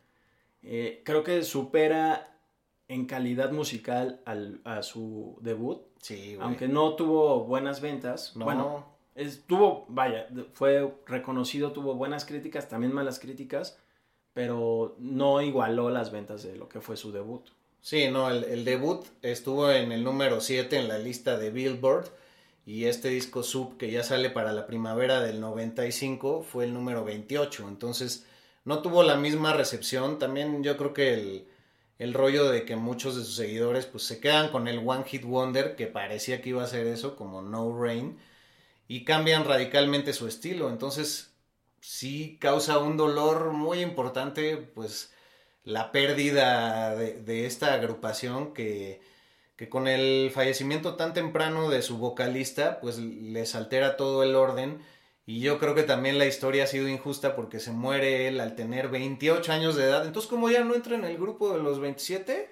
[0.63, 2.35] Eh, creo que supera
[2.89, 5.83] en calidad musical al, a su debut.
[6.01, 6.45] Sí, güey.
[6.45, 8.35] Aunque no tuvo buenas ventas.
[8.35, 8.45] No.
[8.45, 8.85] Bueno,
[9.47, 13.77] tuvo, vaya, fue reconocido, tuvo buenas críticas, también malas críticas,
[14.33, 17.47] pero no igualó las ventas de lo que fue su debut.
[17.81, 22.09] Sí, no, el, el debut estuvo en el número 7 en la lista de Billboard
[22.65, 27.05] y este disco Sub que ya sale para la primavera del 95 fue el número
[27.05, 28.25] 28, entonces
[28.65, 31.47] no tuvo la misma recepción, también yo creo que el
[31.99, 35.23] el rollo de que muchos de sus seguidores pues se quedan con el One Hit
[35.25, 38.17] Wonder que parecía que iba a ser eso como No Rain
[38.87, 40.69] y cambian radicalmente su estilo.
[40.69, 41.33] Entonces
[41.81, 45.13] sí causa un dolor muy importante pues
[45.63, 49.01] la pérdida de, esta agrupación que,
[49.57, 54.81] que con el fallecimiento tan temprano de su vocalista pues les altera todo el orden
[55.29, 58.55] y yo creo que también la historia ha sido injusta porque se muere él al
[58.55, 60.03] tener 28 años de edad.
[60.07, 62.49] Entonces, como ya no entra en el grupo de los 27,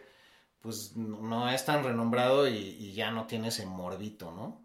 [0.61, 4.61] pues no es tan renombrado y, ya no tiene ese morbito, ¿no?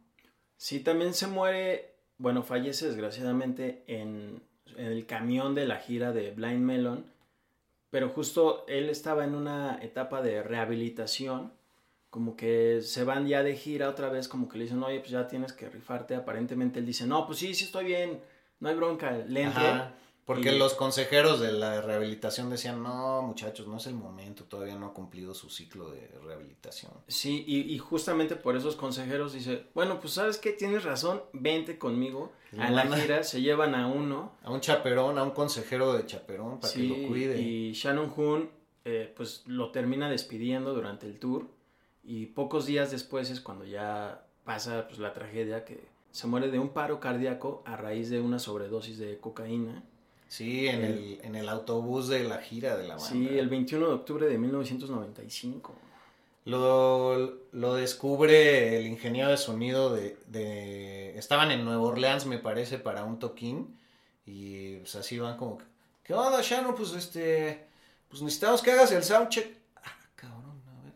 [0.58, 4.42] Sí, también se muere, bueno, fallece desgraciadamente en,
[4.76, 7.06] en el camión de la gira de Blind Melon,
[7.88, 11.54] pero justo él estaba en una etapa de rehabilitación
[12.12, 15.12] como que se van ya de gira otra vez, como que le dicen, oye, pues
[15.12, 16.14] ya tienes que rifarte.
[16.14, 18.20] Aparentemente él dice, no, pues sí, sí estoy bien,
[18.60, 19.62] no hay bronca, le entró.
[20.26, 24.74] Porque Y- los consejeros de la rehabilitación decían, no, muchachos, no es el momento, todavía
[24.76, 26.92] no ha cumplido su ciclo de rehabilitación.
[27.08, 31.78] Sí, y, y justamente por esos consejeros dice, bueno, pues sabes qué, tienes razón, vente
[31.78, 34.32] conmigo a la gira, se llevan a uno.
[34.42, 37.40] A un chaperón, a un consejero de chaperón para Sí, que lo cuide.
[37.40, 38.50] y Shannon Hoon
[38.84, 41.46] eh, pues lo termina despidiendo durante el tour
[42.04, 46.58] y pocos días después es cuando ya pasa pues la tragedia que se muere de
[46.58, 49.82] un paro cardíaco a raíz de una sobredosis de cocaína.
[50.28, 53.08] Sí, en El- el, en el autobús de la gira de la banda.
[53.10, 55.74] Sí, el 21 de octubre de 1995.
[56.44, 62.78] Lo, lo descubre el ingeniero de sonido de, de- Estaban en Nueva Orleans, me parece,
[62.78, 63.78] para un toquín.
[64.26, 65.58] Y pues así van como...
[65.58, 65.64] que,
[66.04, 66.74] ¿Qué onda, Shannon?
[66.74, 67.66] Pues este...
[68.08, 69.56] Pues necesitamos que hagas el soundcheck.
[69.76, 70.92] Ah, cabrón, a ver.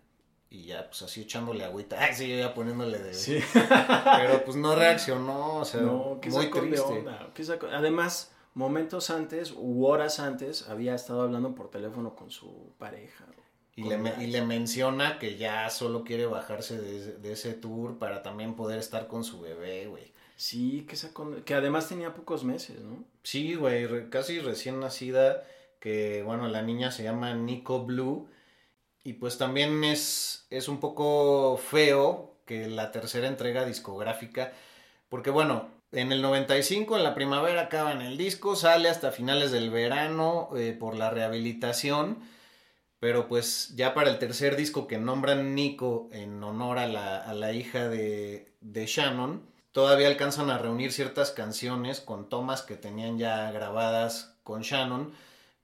[0.56, 2.00] Y ya, pues así echándole agüita.
[2.00, 3.12] Ay, sí, yo ya poniéndole de...
[3.14, 3.38] Sí.
[4.16, 6.86] Pero pues no reaccionó, o sea, No, ¿qué muy sacó de triste.
[6.92, 7.30] onda?
[7.34, 7.44] ¿Qué?
[7.72, 13.26] Además, momentos antes u horas antes había estado hablando por teléfono con su pareja.
[13.74, 17.52] Y le, me- y le menciona que ya solo quiere bajarse de, ese- de ese
[17.52, 20.12] tour para también poder estar con su bebé, güey.
[20.36, 23.04] Sí, que sacó, que además tenía pocos meses, ¿no?
[23.22, 25.42] Sí, güey, re- casi recién nacida,
[25.80, 28.28] que bueno, la niña se llama Nico Blue.
[29.06, 34.52] Y pues también es, es un poco feo que la tercera entrega discográfica,
[35.08, 39.70] porque bueno, en el 95, en la primavera, acaban el disco, sale hasta finales del
[39.70, 42.18] verano eh, por la rehabilitación.
[42.98, 47.32] Pero pues ya para el tercer disco que nombran Nico en honor a la, a
[47.32, 53.18] la hija de, de Shannon, todavía alcanzan a reunir ciertas canciones con tomas que tenían
[53.18, 55.12] ya grabadas con Shannon,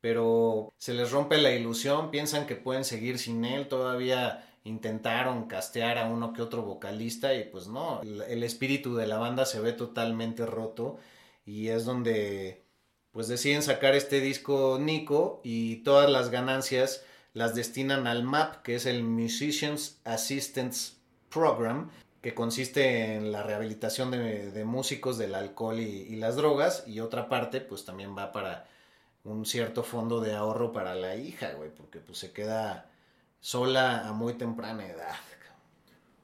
[0.02, 5.96] pero se les rompe la ilusión, piensan que pueden seguir sin él, todavía intentaron castear
[5.96, 9.72] a uno que otro vocalista y pues no, el, espíritu de la banda se ve
[9.72, 10.98] totalmente roto
[11.46, 12.64] y es donde
[13.12, 18.74] pues deciden sacar este disco Nico y todas las ganancias las destinan al MAP, que
[18.74, 20.94] es el Musicians Assistance
[21.30, 21.90] Program,
[22.22, 26.98] que consiste en la rehabilitación de, de músicos del alcohol y, y las drogas, y
[26.98, 28.66] otra parte pues también va para
[29.24, 32.90] un cierto fondo de ahorro para la hija, güey, porque pues se queda
[33.40, 35.16] sola a muy temprana edad.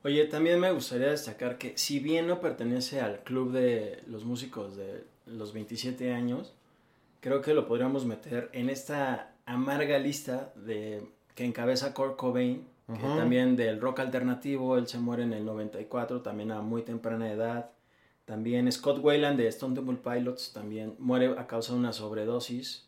[0.05, 4.77] Oye, también me gustaría destacar que si bien no pertenece al club de los músicos
[4.77, 6.55] de los 27 años,
[7.21, 11.03] creo que lo podríamos meter en esta amarga lista de
[11.35, 16.23] que encabeza Kurt Cobain, que también del rock alternativo, él se muere en el 94,
[16.23, 17.71] también a muy temprana edad.
[18.29, 22.85] También Scott Weiland de Stone Temple Pilots también muere a causa de una sobredosis.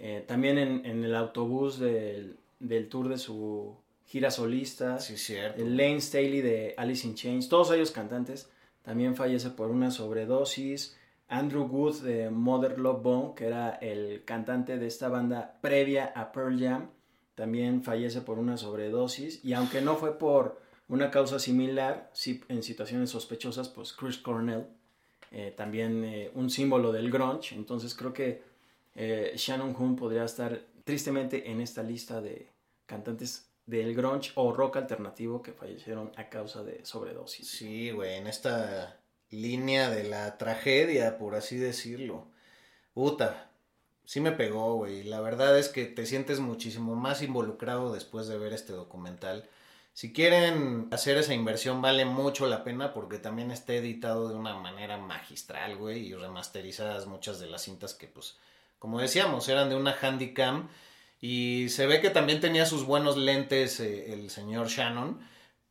[0.00, 4.98] Eh, también en, en el autobús del, del tour de su gira solista.
[4.98, 5.62] Sí, cierto.
[5.62, 8.50] El Lane Staley de Alice in Chains, todos ellos cantantes,
[8.82, 10.96] también fallece por una sobredosis.
[11.28, 16.32] Andrew Wood de Mother Love Bone, que era el cantante de esta banda previa a
[16.32, 16.90] Pearl Jam,
[17.36, 19.44] también fallece por una sobredosis.
[19.44, 20.60] Y aunque no fue por
[20.92, 22.12] una causa similar,
[22.48, 24.66] en situaciones sospechosas, pues Chris Cornell,
[25.30, 27.54] eh, también eh, un símbolo del grunge.
[27.54, 28.42] Entonces creo que
[28.94, 32.46] eh, Shannon Hoon podría estar tristemente en esta lista de
[32.84, 37.48] cantantes del grunge o rock alternativo que fallecieron a causa de sobredosis.
[37.48, 39.00] Sí, güey, en esta
[39.30, 42.26] línea de la tragedia, por así decirlo.
[42.92, 43.50] Puta,
[44.04, 45.04] sí me pegó, güey.
[45.04, 49.48] La verdad es que te sientes muchísimo más involucrado después de ver este documental.
[49.94, 54.54] Si quieren hacer esa inversión, vale mucho la pena porque también está editado de una
[54.54, 58.38] manera magistral, güey, y remasterizadas muchas de las cintas que, pues,
[58.78, 60.68] como decíamos, eran de una Handycam.
[61.20, 65.20] Y se ve que también tenía sus buenos lentes eh, el señor Shannon.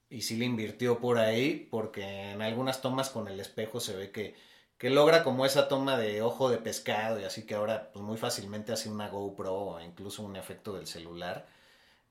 [0.09, 4.11] Y sí le invirtió por ahí, porque en algunas tomas con el espejo se ve
[4.11, 4.35] que,
[4.77, 8.17] que logra como esa toma de ojo de pescado y así que ahora pues muy
[8.17, 11.47] fácilmente hace una GoPro o incluso un efecto del celular.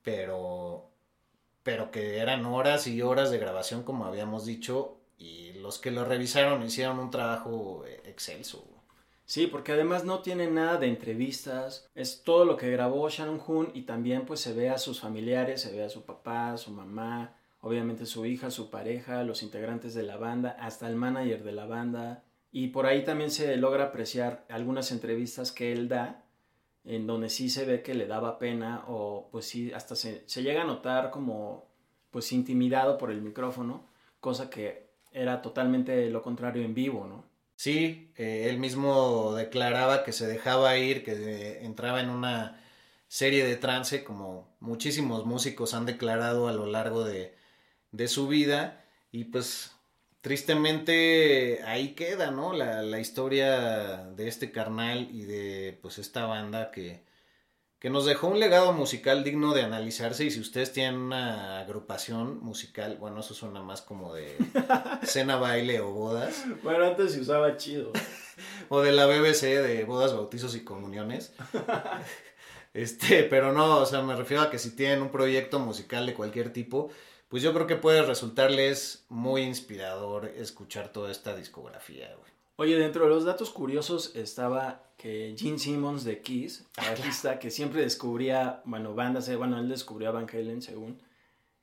[0.02, 0.89] Pero,
[1.62, 6.04] pero que eran horas y horas de grabación como habíamos dicho y los que lo
[6.04, 8.66] revisaron hicieron un trabajo eh, excelso.
[9.26, 13.70] Sí, porque además no tiene nada de entrevistas, es todo lo que grabó Shannon Hoon
[13.74, 17.36] y también pues se ve a sus familiares, se ve a su papá, su mamá,
[17.60, 21.66] obviamente su hija, su pareja, los integrantes de la banda, hasta el manager de la
[21.66, 22.24] banda.
[22.50, 26.24] Y por ahí también se logra apreciar algunas entrevistas que él da,
[26.84, 30.62] en donde sí se ve que le daba pena o pues sí, hasta se, llega
[30.62, 31.68] a notar como
[32.10, 33.86] pues intimidado por el micrófono,
[34.20, 37.24] cosa que era totalmente lo contrario en vivo, ¿no?
[37.56, 42.60] Sí, eh, él mismo declaraba que se dejaba ir, que eh, entraba en una
[43.06, 47.34] serie de trance, como muchísimos músicos han declarado a lo largo de,
[47.92, 48.84] de su vida.
[49.12, 49.76] Y pues
[50.20, 52.52] tristemente ahí queda, ¿no?
[52.52, 57.02] La, la historia de este carnal y de pues esta banda que,
[57.80, 62.38] que nos dejó un legado musical digno de analizarse y si ustedes tienen una agrupación
[62.40, 64.36] musical, bueno, eso suena más como de
[65.02, 66.44] cena, baile o bodas.
[66.62, 67.90] Bueno, antes se usaba chido.
[68.68, 71.32] o de la BBC de bodas, bautizos y comuniones.
[72.72, 76.14] Este, pero no, o sea, me refiero a que si tienen un proyecto musical de
[76.14, 76.88] cualquier tipo,
[77.30, 82.30] pues yo creo que puede resultarles muy inspirador escuchar toda esta discografía, güey.
[82.56, 87.80] Oye, dentro de los datos curiosos estaba que Gene Simmons de Kiss, artista que siempre
[87.80, 91.00] descubría, bueno, bandas, eh, bueno, él descubrió a Van Halen según,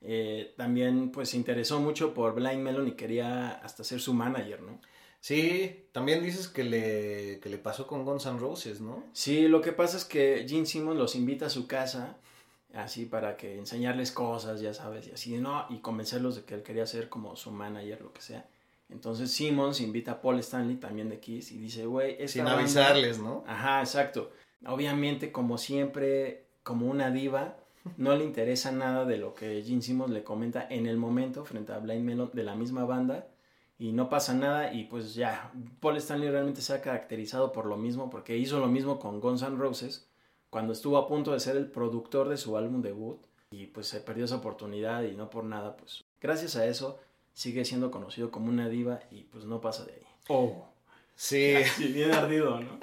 [0.00, 4.62] eh, también pues se interesó mucho por Blind Melon y quería hasta ser su manager,
[4.62, 4.80] ¿no?
[5.20, 9.04] Sí, también dices que le, que le pasó con Guns N' Roses, ¿no?
[9.12, 12.16] Sí, lo que pasa es que Gene Simmons los invita a su casa,
[12.74, 15.66] así para que enseñarles cosas, ya sabes, y así, ¿no?
[15.70, 18.48] Y convencerlos de que él quería ser como su manager, lo que sea.
[18.90, 23.44] Entonces Simmons invita a Paul Stanley también de Kiss y dice, güey, Sin avisarles, ¿no?
[23.46, 24.32] Ajá, exacto.
[24.66, 27.56] Obviamente, como siempre, como una diva,
[27.96, 31.72] no le interesa nada de lo que Gene Simmons le comenta en el momento frente
[31.72, 33.28] a Blind Melon de la misma banda
[33.78, 37.76] y no pasa nada y pues ya, Paul Stanley realmente se ha caracterizado por lo
[37.76, 40.07] mismo porque hizo lo mismo con Guns N' Roses
[40.50, 43.20] cuando estuvo a punto de ser el productor de su álbum debut
[43.50, 46.98] y pues se perdió esa oportunidad y no por nada, pues gracias a eso
[47.32, 50.06] sigue siendo conocido como una diva y pues no pasa de ahí.
[50.28, 50.66] Oh.
[51.14, 51.54] Sí.
[51.78, 52.78] bien ardido, ¿no?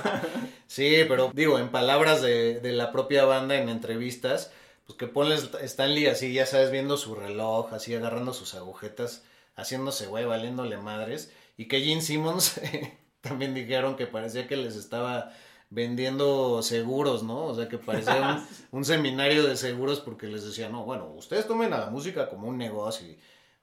[0.66, 4.52] sí, pero digo, en palabras de, de, la propia banda en entrevistas,
[4.84, 9.22] pues que Paul Stanley así, ya sabes, viendo su reloj, así agarrando sus agujetas,
[9.54, 12.60] haciéndose güey, valiéndole madres, y que Gene Simmons
[13.20, 15.32] también dijeron que parecía que les estaba
[15.70, 17.44] vendiendo seguros, ¿no?
[17.44, 21.46] O sea, que parecía un, un, seminario de seguros porque les decía, no, bueno, ustedes
[21.46, 23.18] tomen a la música como un negocio y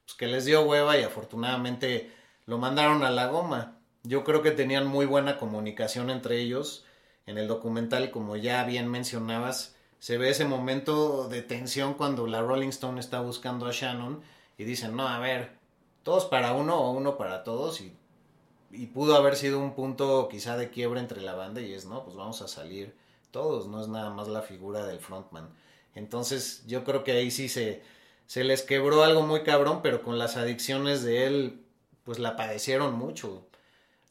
[0.05, 2.11] pues que les dio hueva y afortunadamente
[2.45, 3.79] lo mandaron a la goma.
[4.03, 6.85] Yo creo que tenían muy buena comunicación entre ellos.
[7.25, 12.41] En el documental, como ya bien mencionabas, se ve ese momento de tensión cuando la
[12.41, 14.21] Rolling Stone está buscando a Shannon
[14.59, 15.57] y dicen, no, a ver,
[16.03, 17.97] todos para uno o uno para todos y,
[18.77, 22.03] y pudo haber sido un punto quizá de quiebre entre la banda y es, no,
[22.03, 22.95] pues vamos a salir
[23.31, 25.49] todos, no es nada más la figura del frontman.
[25.93, 27.83] Entonces yo creo que ahí sí se,
[28.27, 31.65] se les quebró algo muy cabrón, pero con las adicciones de él,
[32.03, 33.45] pues la padecieron mucho.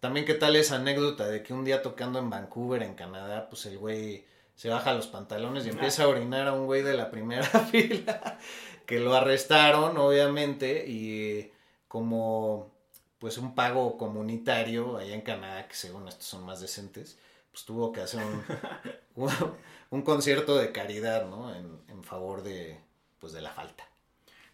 [0.01, 3.65] También qué tal esa anécdota de que un día tocando en Vancouver, en Canadá, pues
[3.67, 7.11] el güey se baja los pantalones y empieza a orinar a un güey de la
[7.11, 8.39] primera fila,
[8.87, 11.51] que lo arrestaron, obviamente, y
[11.89, 12.74] como
[13.25, 17.19] pues un pago comunitario allá en Canadá, que según estos son más decentes,
[17.51, 18.23] pues tuvo que hacer
[19.17, 19.31] un,
[19.89, 21.55] un, concierto de caridad, ¿no?
[21.55, 22.79] En, en favor de,
[23.21, 23.89] pues, de la falta.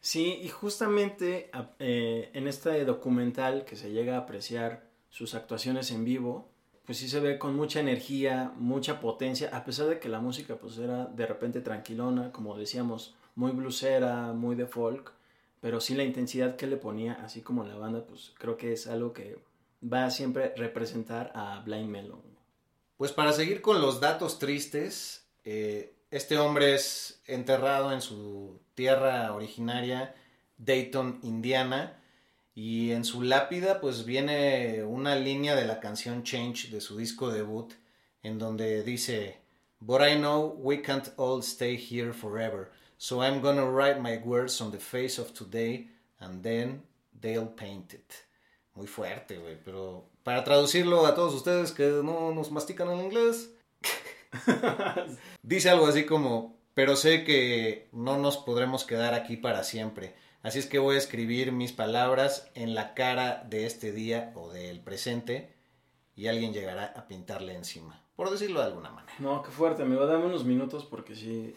[0.00, 1.50] Sí, y justamente
[1.80, 6.48] eh, en este documental que se llega a apreciar sus actuaciones en vivo,
[6.86, 10.54] pues sí se ve con mucha energía, mucha potencia, a pesar de que la música
[10.54, 15.12] pues era de repente tranquilona, como decíamos, muy blusera, muy de folk,
[15.60, 18.86] pero sí la intensidad que le ponía, así como la banda, pues creo que es
[18.86, 19.38] algo que
[19.82, 22.22] va a siempre representar a Blind Melon.
[22.96, 29.32] Pues para seguir con los datos tristes, eh, este hombre es enterrado en su tierra
[29.32, 30.14] originaria,
[30.58, 32.02] Dayton, Indiana,
[32.54, 37.30] y en su lápida pues viene una línea de la canción Change de su disco
[37.30, 37.72] debut,
[38.22, 39.38] en donde dice,
[39.80, 42.70] But I know we can't all stay here forever,
[43.00, 45.88] so I'm gonna write my words on the face of today,
[46.20, 46.82] and then
[47.18, 48.12] they'll paint it.
[48.74, 53.48] Muy fuerte, güey, pero para traducirlo a todos ustedes que no nos mastican el inglés,
[55.42, 60.14] Dice algo así como, pero sé que no nos podremos quedar aquí para siempre.
[60.42, 64.50] Así es que voy a escribir mis palabras en la cara de este día o
[64.50, 65.52] del presente
[66.14, 69.14] y alguien llegará a pintarle encima, por decirlo de alguna manera.
[69.18, 71.54] No, qué fuerte, me va a dar unos minutos porque sí,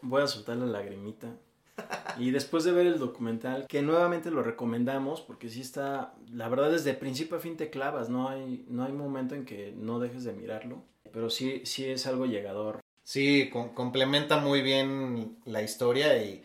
[0.00, 1.34] voy a soltar la lagrimita.
[2.20, 6.70] Y después de ver el documental, que nuevamente lo recomendamos porque sí está, la verdad
[6.70, 10.22] desde principio a fin te clavas, no hay, no hay momento en que no dejes
[10.22, 10.84] de mirarlo
[11.14, 12.80] pero sí, sí es algo llegador.
[13.04, 16.42] Sí, complementa muy bien la historia y,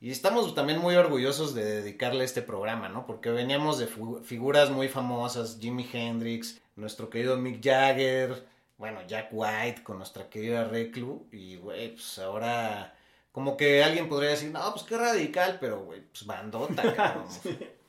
[0.00, 3.06] y, estamos también muy orgullosos de dedicarle este programa, ¿no?
[3.06, 3.88] Porque veníamos de
[4.22, 8.44] figuras muy famosas, Jimi Hendrix, nuestro querido Mick Jagger,
[8.82, 12.92] bueno, Jack White con nuestra querida Reclu y, güey, pues ahora
[13.30, 17.28] como que alguien podría decir, no, pues qué radical, pero, güey, pues bandota, cabrón.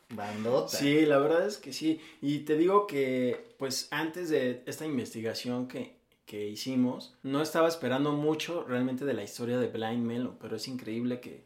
[0.10, 0.78] Bandota.
[0.78, 2.00] Sí, la verdad es que sí.
[2.22, 8.12] Y te digo que, pues antes de esta investigación que, que hicimos, no estaba esperando
[8.12, 11.44] mucho realmente de la historia de Blind Melon, pero es increíble que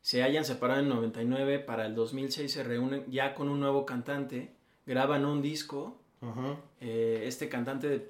[0.00, 4.54] se hayan separado en 99, para el 2006 se reúnen ya con un nuevo cantante,
[4.86, 5.98] graban un disco,
[6.80, 8.08] eh, este cantante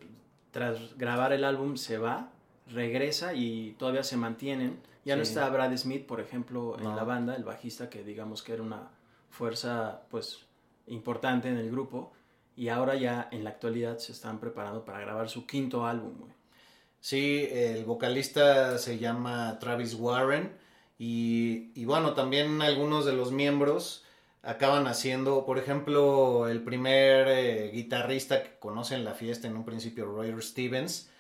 [0.57, 2.31] tras grabar el álbum se va,
[2.73, 4.81] regresa y todavía se mantienen.
[5.05, 8.55] Ya no está Brad Smith, por ejemplo, en la banda, el bajista que digamos que
[8.55, 8.89] era una
[9.29, 10.47] fuerza pues
[10.87, 12.15] importante en el grupo
[12.57, 16.15] y ahora ya en la actualidad se están preparando para grabar su quinto álbum.
[16.21, 16.33] güey.
[17.01, 20.57] Sí, el vocalista se llama Travis Warren
[20.99, 24.06] y, y bueno, también algunos de los miembros
[24.47, 29.65] acaban haciendo, por ejemplo, el primer eh, guitarrista que conoce en la fiesta en un
[29.65, 31.11] principio, Roger Stevens,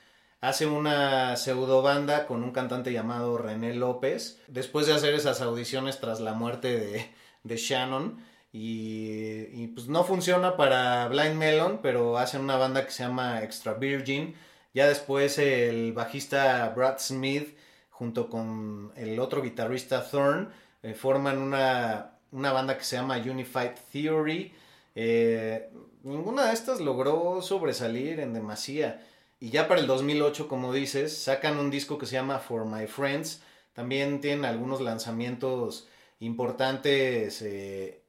[0.40, 5.98] hace una pseudo banda con un cantante llamado René López, después de hacer esas audiciones
[6.00, 7.10] tras la muerte de,
[7.42, 8.24] de Shannon.
[8.52, 13.42] Y, y, pues no funciona para Blind Melon, pero hacen una banda que se llama
[13.42, 14.34] Extra Virgin.
[14.72, 17.56] Ya después el bajista Brad Smith
[17.90, 20.48] junto con el otro guitarrista Thorne
[20.82, 24.52] eh, forman una, una banda que se llama Unified Theory.
[24.94, 25.70] Eh,
[26.02, 29.04] ninguna de estas logró sobresalir en demasía.
[29.38, 32.86] Y ya para el 2008, como dices, sacan un disco que se llama For My
[32.86, 33.42] Friends.
[33.74, 35.88] También tienen algunos lanzamientos
[36.20, 38.02] importantes eh,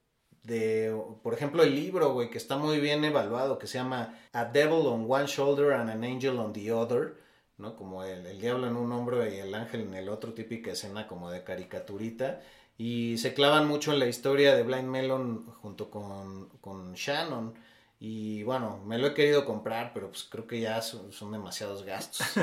[0.44, 4.46] de, por ejemplo, el libro, güey, que está muy bien evaluado, que se llama A
[4.46, 7.16] Devil on One Shoulder and an Angel on the Other,
[7.58, 7.76] ¿no?
[7.76, 11.08] Como el, el diablo en un hombro y el ángel en el otro, típica escena
[11.08, 12.42] como de caricaturita.
[12.78, 17.56] Y se clavan mucho en la historia de Blind Melon junto con, con Shannon.
[18.00, 21.84] Y bueno, me lo he querido comprar, pero pues creo que ya son, son demasiados
[21.84, 22.26] gastos.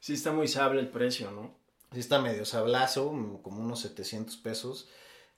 [0.00, 1.54] Sí está muy sable el precio, ¿no?
[1.92, 3.10] Sí está medio sablazo,
[3.42, 4.88] como unos 700 pesos.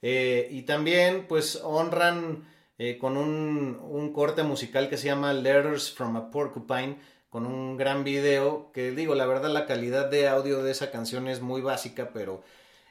[0.01, 2.47] Eh, y también pues honran
[2.77, 6.97] eh, con un, un, corte musical que se llama Letters from a Porcupine,
[7.29, 11.27] con un gran video, que digo, la verdad la calidad de audio de esa canción
[11.27, 12.43] es muy básica, pero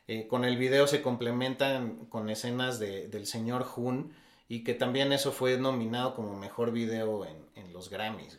[0.09, 4.13] eh, con el video se complementan con escenas de, del señor Hun
[4.49, 8.39] y que también eso fue nominado como mejor video en, en los Grammys.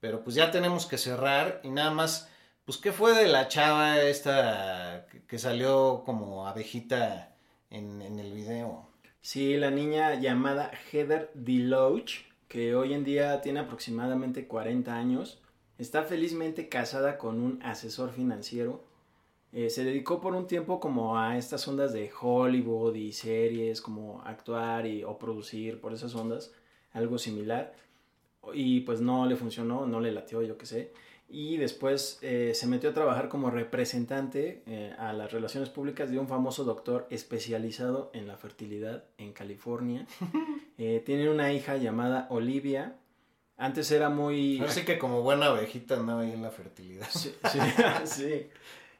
[0.00, 2.30] Pero pues ya tenemos que cerrar y nada más,
[2.64, 7.36] pues ¿qué fue de la chava esta que, que salió como abejita
[7.70, 8.88] en, en, el video?
[9.20, 15.40] Sí, la niña llamada Heather Deloach, que hoy en día tiene aproximadamente 40 años,
[15.78, 18.84] está felizmente casada con un asesor financiero.
[19.54, 24.20] Eh, se dedicó por un tiempo como a estas ondas de Hollywood y series, como
[24.22, 26.52] actuar y, o producir por esas ondas,
[26.92, 27.72] algo similar.
[28.52, 30.92] Y pues no le funcionó, no le latió, yo qué sé.
[31.28, 36.18] Y después eh, se metió a trabajar como representante eh, a las relaciones públicas de
[36.18, 40.04] un famoso doctor especializado en la fertilidad en California.
[40.76, 42.96] Tiene una hija llamada Olivia.
[43.56, 44.58] Antes era muy...
[44.60, 47.06] Así que como buena abejita andaba ahí en la fertilidad.
[47.08, 47.58] Sí, sí,
[48.04, 48.48] sí.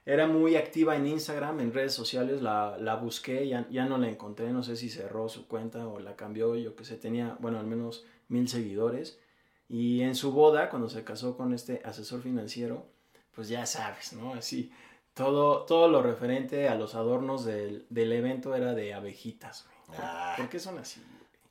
[0.07, 4.09] Era muy activa en Instagram, en redes sociales, la, la busqué, ya, ya, no la
[4.09, 7.59] encontré, no sé si cerró su cuenta o la cambió, yo que sé, tenía, bueno,
[7.59, 9.19] al menos mil seguidores.
[9.67, 12.87] Y en su boda, cuando se casó con este asesor financiero,
[13.35, 14.35] pues ya sabes, ¿no?
[14.35, 14.71] Así,
[15.15, 19.99] todo, todo lo referente a los adornos del, del evento era de abejitas, güey.
[20.03, 21.03] Ah, ¿Por qué son así?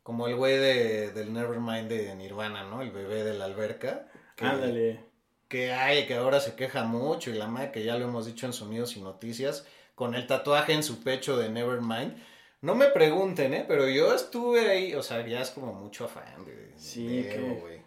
[0.04, 2.82] Como el güey de, del Nevermind de Nirvana, ¿no?
[2.82, 4.08] El bebé de la alberca.
[4.36, 5.13] Que, Ándale.
[5.54, 8.48] Que hay, que ahora se queja mucho y la madre que ya lo hemos dicho
[8.48, 12.18] en Sonidos y Noticias, con el tatuaje en su pecho de Nevermind.
[12.62, 13.64] No me pregunten, ¿eh?
[13.68, 17.30] Pero yo estuve ahí, o sea, ya es como mucho afán de, sí,
[17.62, 17.84] güey.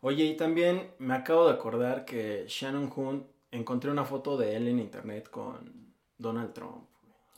[0.00, 4.68] Oye, y también me acabo de acordar que Shannon Hoon encontré una foto de él
[4.68, 6.84] en internet con Donald Trump.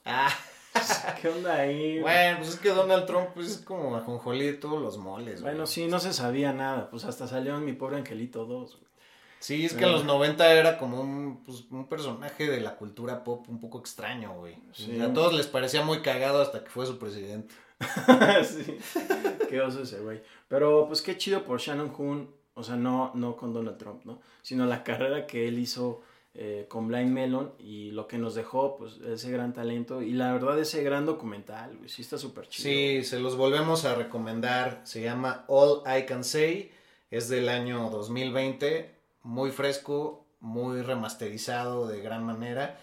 [0.04, 0.28] Ah.
[1.22, 2.00] ¿Qué onda ahí?
[2.00, 5.40] Bueno, pues es que Donald Trump pues, es como ajonjolí de todos los moles.
[5.40, 5.68] Bueno, güey.
[5.68, 6.90] sí, no se sabía nada.
[6.90, 8.76] Pues hasta salió en Mi Pobre Angelito 2.
[8.76, 8.89] Güey.
[9.40, 13.24] Sí, es que en los 90 era como un, pues, un personaje de la cultura
[13.24, 14.54] pop un poco extraño, güey.
[14.74, 15.00] Sí.
[15.00, 17.54] A todos les parecía muy cagado hasta que fue su presidente.
[18.44, 18.76] sí.
[19.48, 20.22] Qué oso ese güey.
[20.46, 22.30] Pero pues qué chido por Shannon Hoon.
[22.52, 24.20] O sea, no, no con Donald Trump, ¿no?
[24.42, 26.02] Sino la carrera que él hizo
[26.34, 30.02] eh, con Blind Melon y lo que nos dejó, pues, ese gran talento.
[30.02, 32.64] Y la verdad, ese gran documental, güey, sí está súper chido.
[32.64, 34.82] Sí, se los volvemos a recomendar.
[34.84, 36.72] Se llama All I Can Say.
[37.10, 38.99] Es del año 2020.
[39.22, 42.78] Muy fresco, muy remasterizado de gran manera.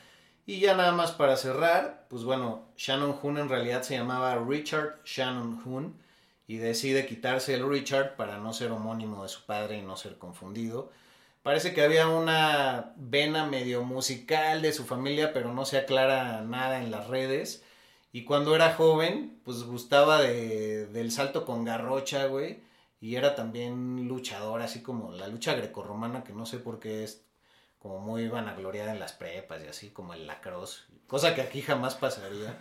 [0.45, 5.01] Y ya nada más para cerrar, pues bueno, Shannon Hoon en realidad se llamaba Richard
[5.03, 5.97] Shannon Hoon
[6.47, 10.17] y decide quitarse el Richard para no ser homónimo de su padre y no ser
[10.17, 10.91] confundido.
[11.43, 16.81] Parece que había una vena medio musical de su familia, pero no se aclara nada
[16.81, 17.63] en las redes.
[18.11, 22.59] Y cuando era joven, pues gustaba de, del salto con garrocha, güey.
[22.99, 27.25] Y era también luchador, así como la lucha grecorromana, que no sé por qué es
[27.79, 31.95] como muy vanagloriada en las prepas y así, como el lacrosse, cosa que aquí jamás
[31.95, 32.57] pasaría.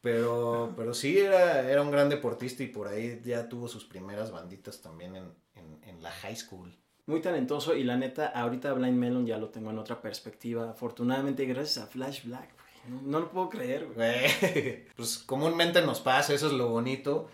[0.00, 4.32] Pero, pero sí, era, era un gran deportista y por ahí ya tuvo sus primeras
[4.32, 6.76] banditas también en, en, en la high school.
[7.06, 10.70] Muy talentoso y la neta, ahorita Blind Melon ya lo tengo en otra perspectiva.
[10.70, 13.02] Afortunadamente, gracias a Flash Black, güey.
[13.02, 14.86] No, no lo puedo creer, güey.
[14.96, 17.28] Pues comúnmente nos pasa, eso es lo bonito.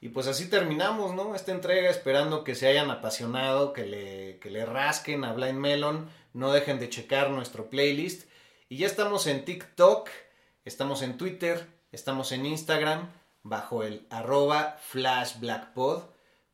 [0.00, 1.34] Y pues así terminamos, ¿no?
[1.34, 6.08] Esta entrega esperando que se hayan apasionado, que le, que le rasquen a Blind Melon,
[6.32, 8.28] no dejen de checar nuestro playlist.
[8.70, 10.08] Y ya estamos en TikTok,
[10.64, 13.10] estamos en Twitter, estamos en Instagram,
[13.42, 16.04] bajo el arroba flashblackpod.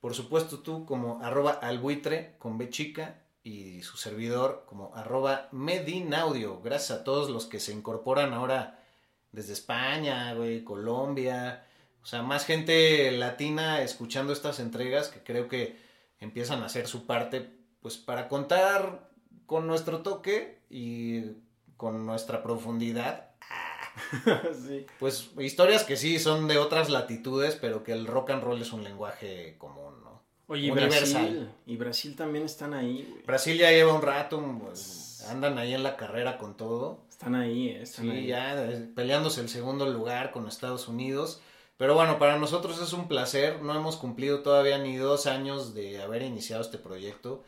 [0.00, 6.60] Por supuesto tú como arroba albuitre con B chica y su servidor como arroba medinaudio.
[6.62, 8.82] Gracias a todos los que se incorporan ahora
[9.30, 11.65] desde España, güey, Colombia.
[12.06, 15.76] O sea, más gente latina escuchando estas entregas que creo que
[16.20, 17.50] empiezan a hacer su parte,
[17.80, 19.10] pues para contar
[19.44, 21.32] con nuestro toque y
[21.76, 23.30] con nuestra profundidad.
[24.68, 24.86] sí.
[25.00, 28.72] Pues historias que sí son de otras latitudes, pero que el rock and roll es
[28.72, 30.22] un lenguaje común, ¿no?
[30.46, 31.50] Oye, y Brasil.
[31.66, 33.24] Y Brasil también están ahí, güey.
[33.24, 37.04] Brasil ya lleva un rato, pues, andan ahí en la carrera con todo.
[37.10, 38.26] Están ahí, eh, están Sí, ahí.
[38.28, 41.40] ya eh, peleándose el segundo lugar con Estados Unidos.
[41.76, 43.62] Pero bueno, para nosotros es un placer.
[43.62, 47.44] No hemos cumplido todavía ni dos años de haber iniciado este proyecto.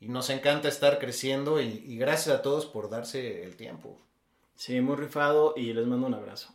[0.00, 3.98] Y nos encanta estar creciendo y, y gracias a todos por darse el tiempo.
[4.56, 6.54] Sí, muy rifado y les mando un abrazo.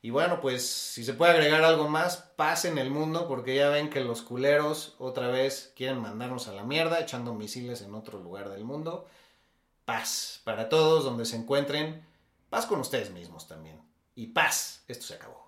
[0.00, 3.68] Y bueno, pues si se puede agregar algo más, paz en el mundo, porque ya
[3.68, 8.18] ven que los culeros otra vez quieren mandarnos a la mierda, echando misiles en otro
[8.20, 9.06] lugar del mundo.
[9.84, 12.06] Paz para todos donde se encuentren.
[12.48, 13.80] Paz con ustedes mismos también.
[14.14, 15.47] Y paz, esto se acabó.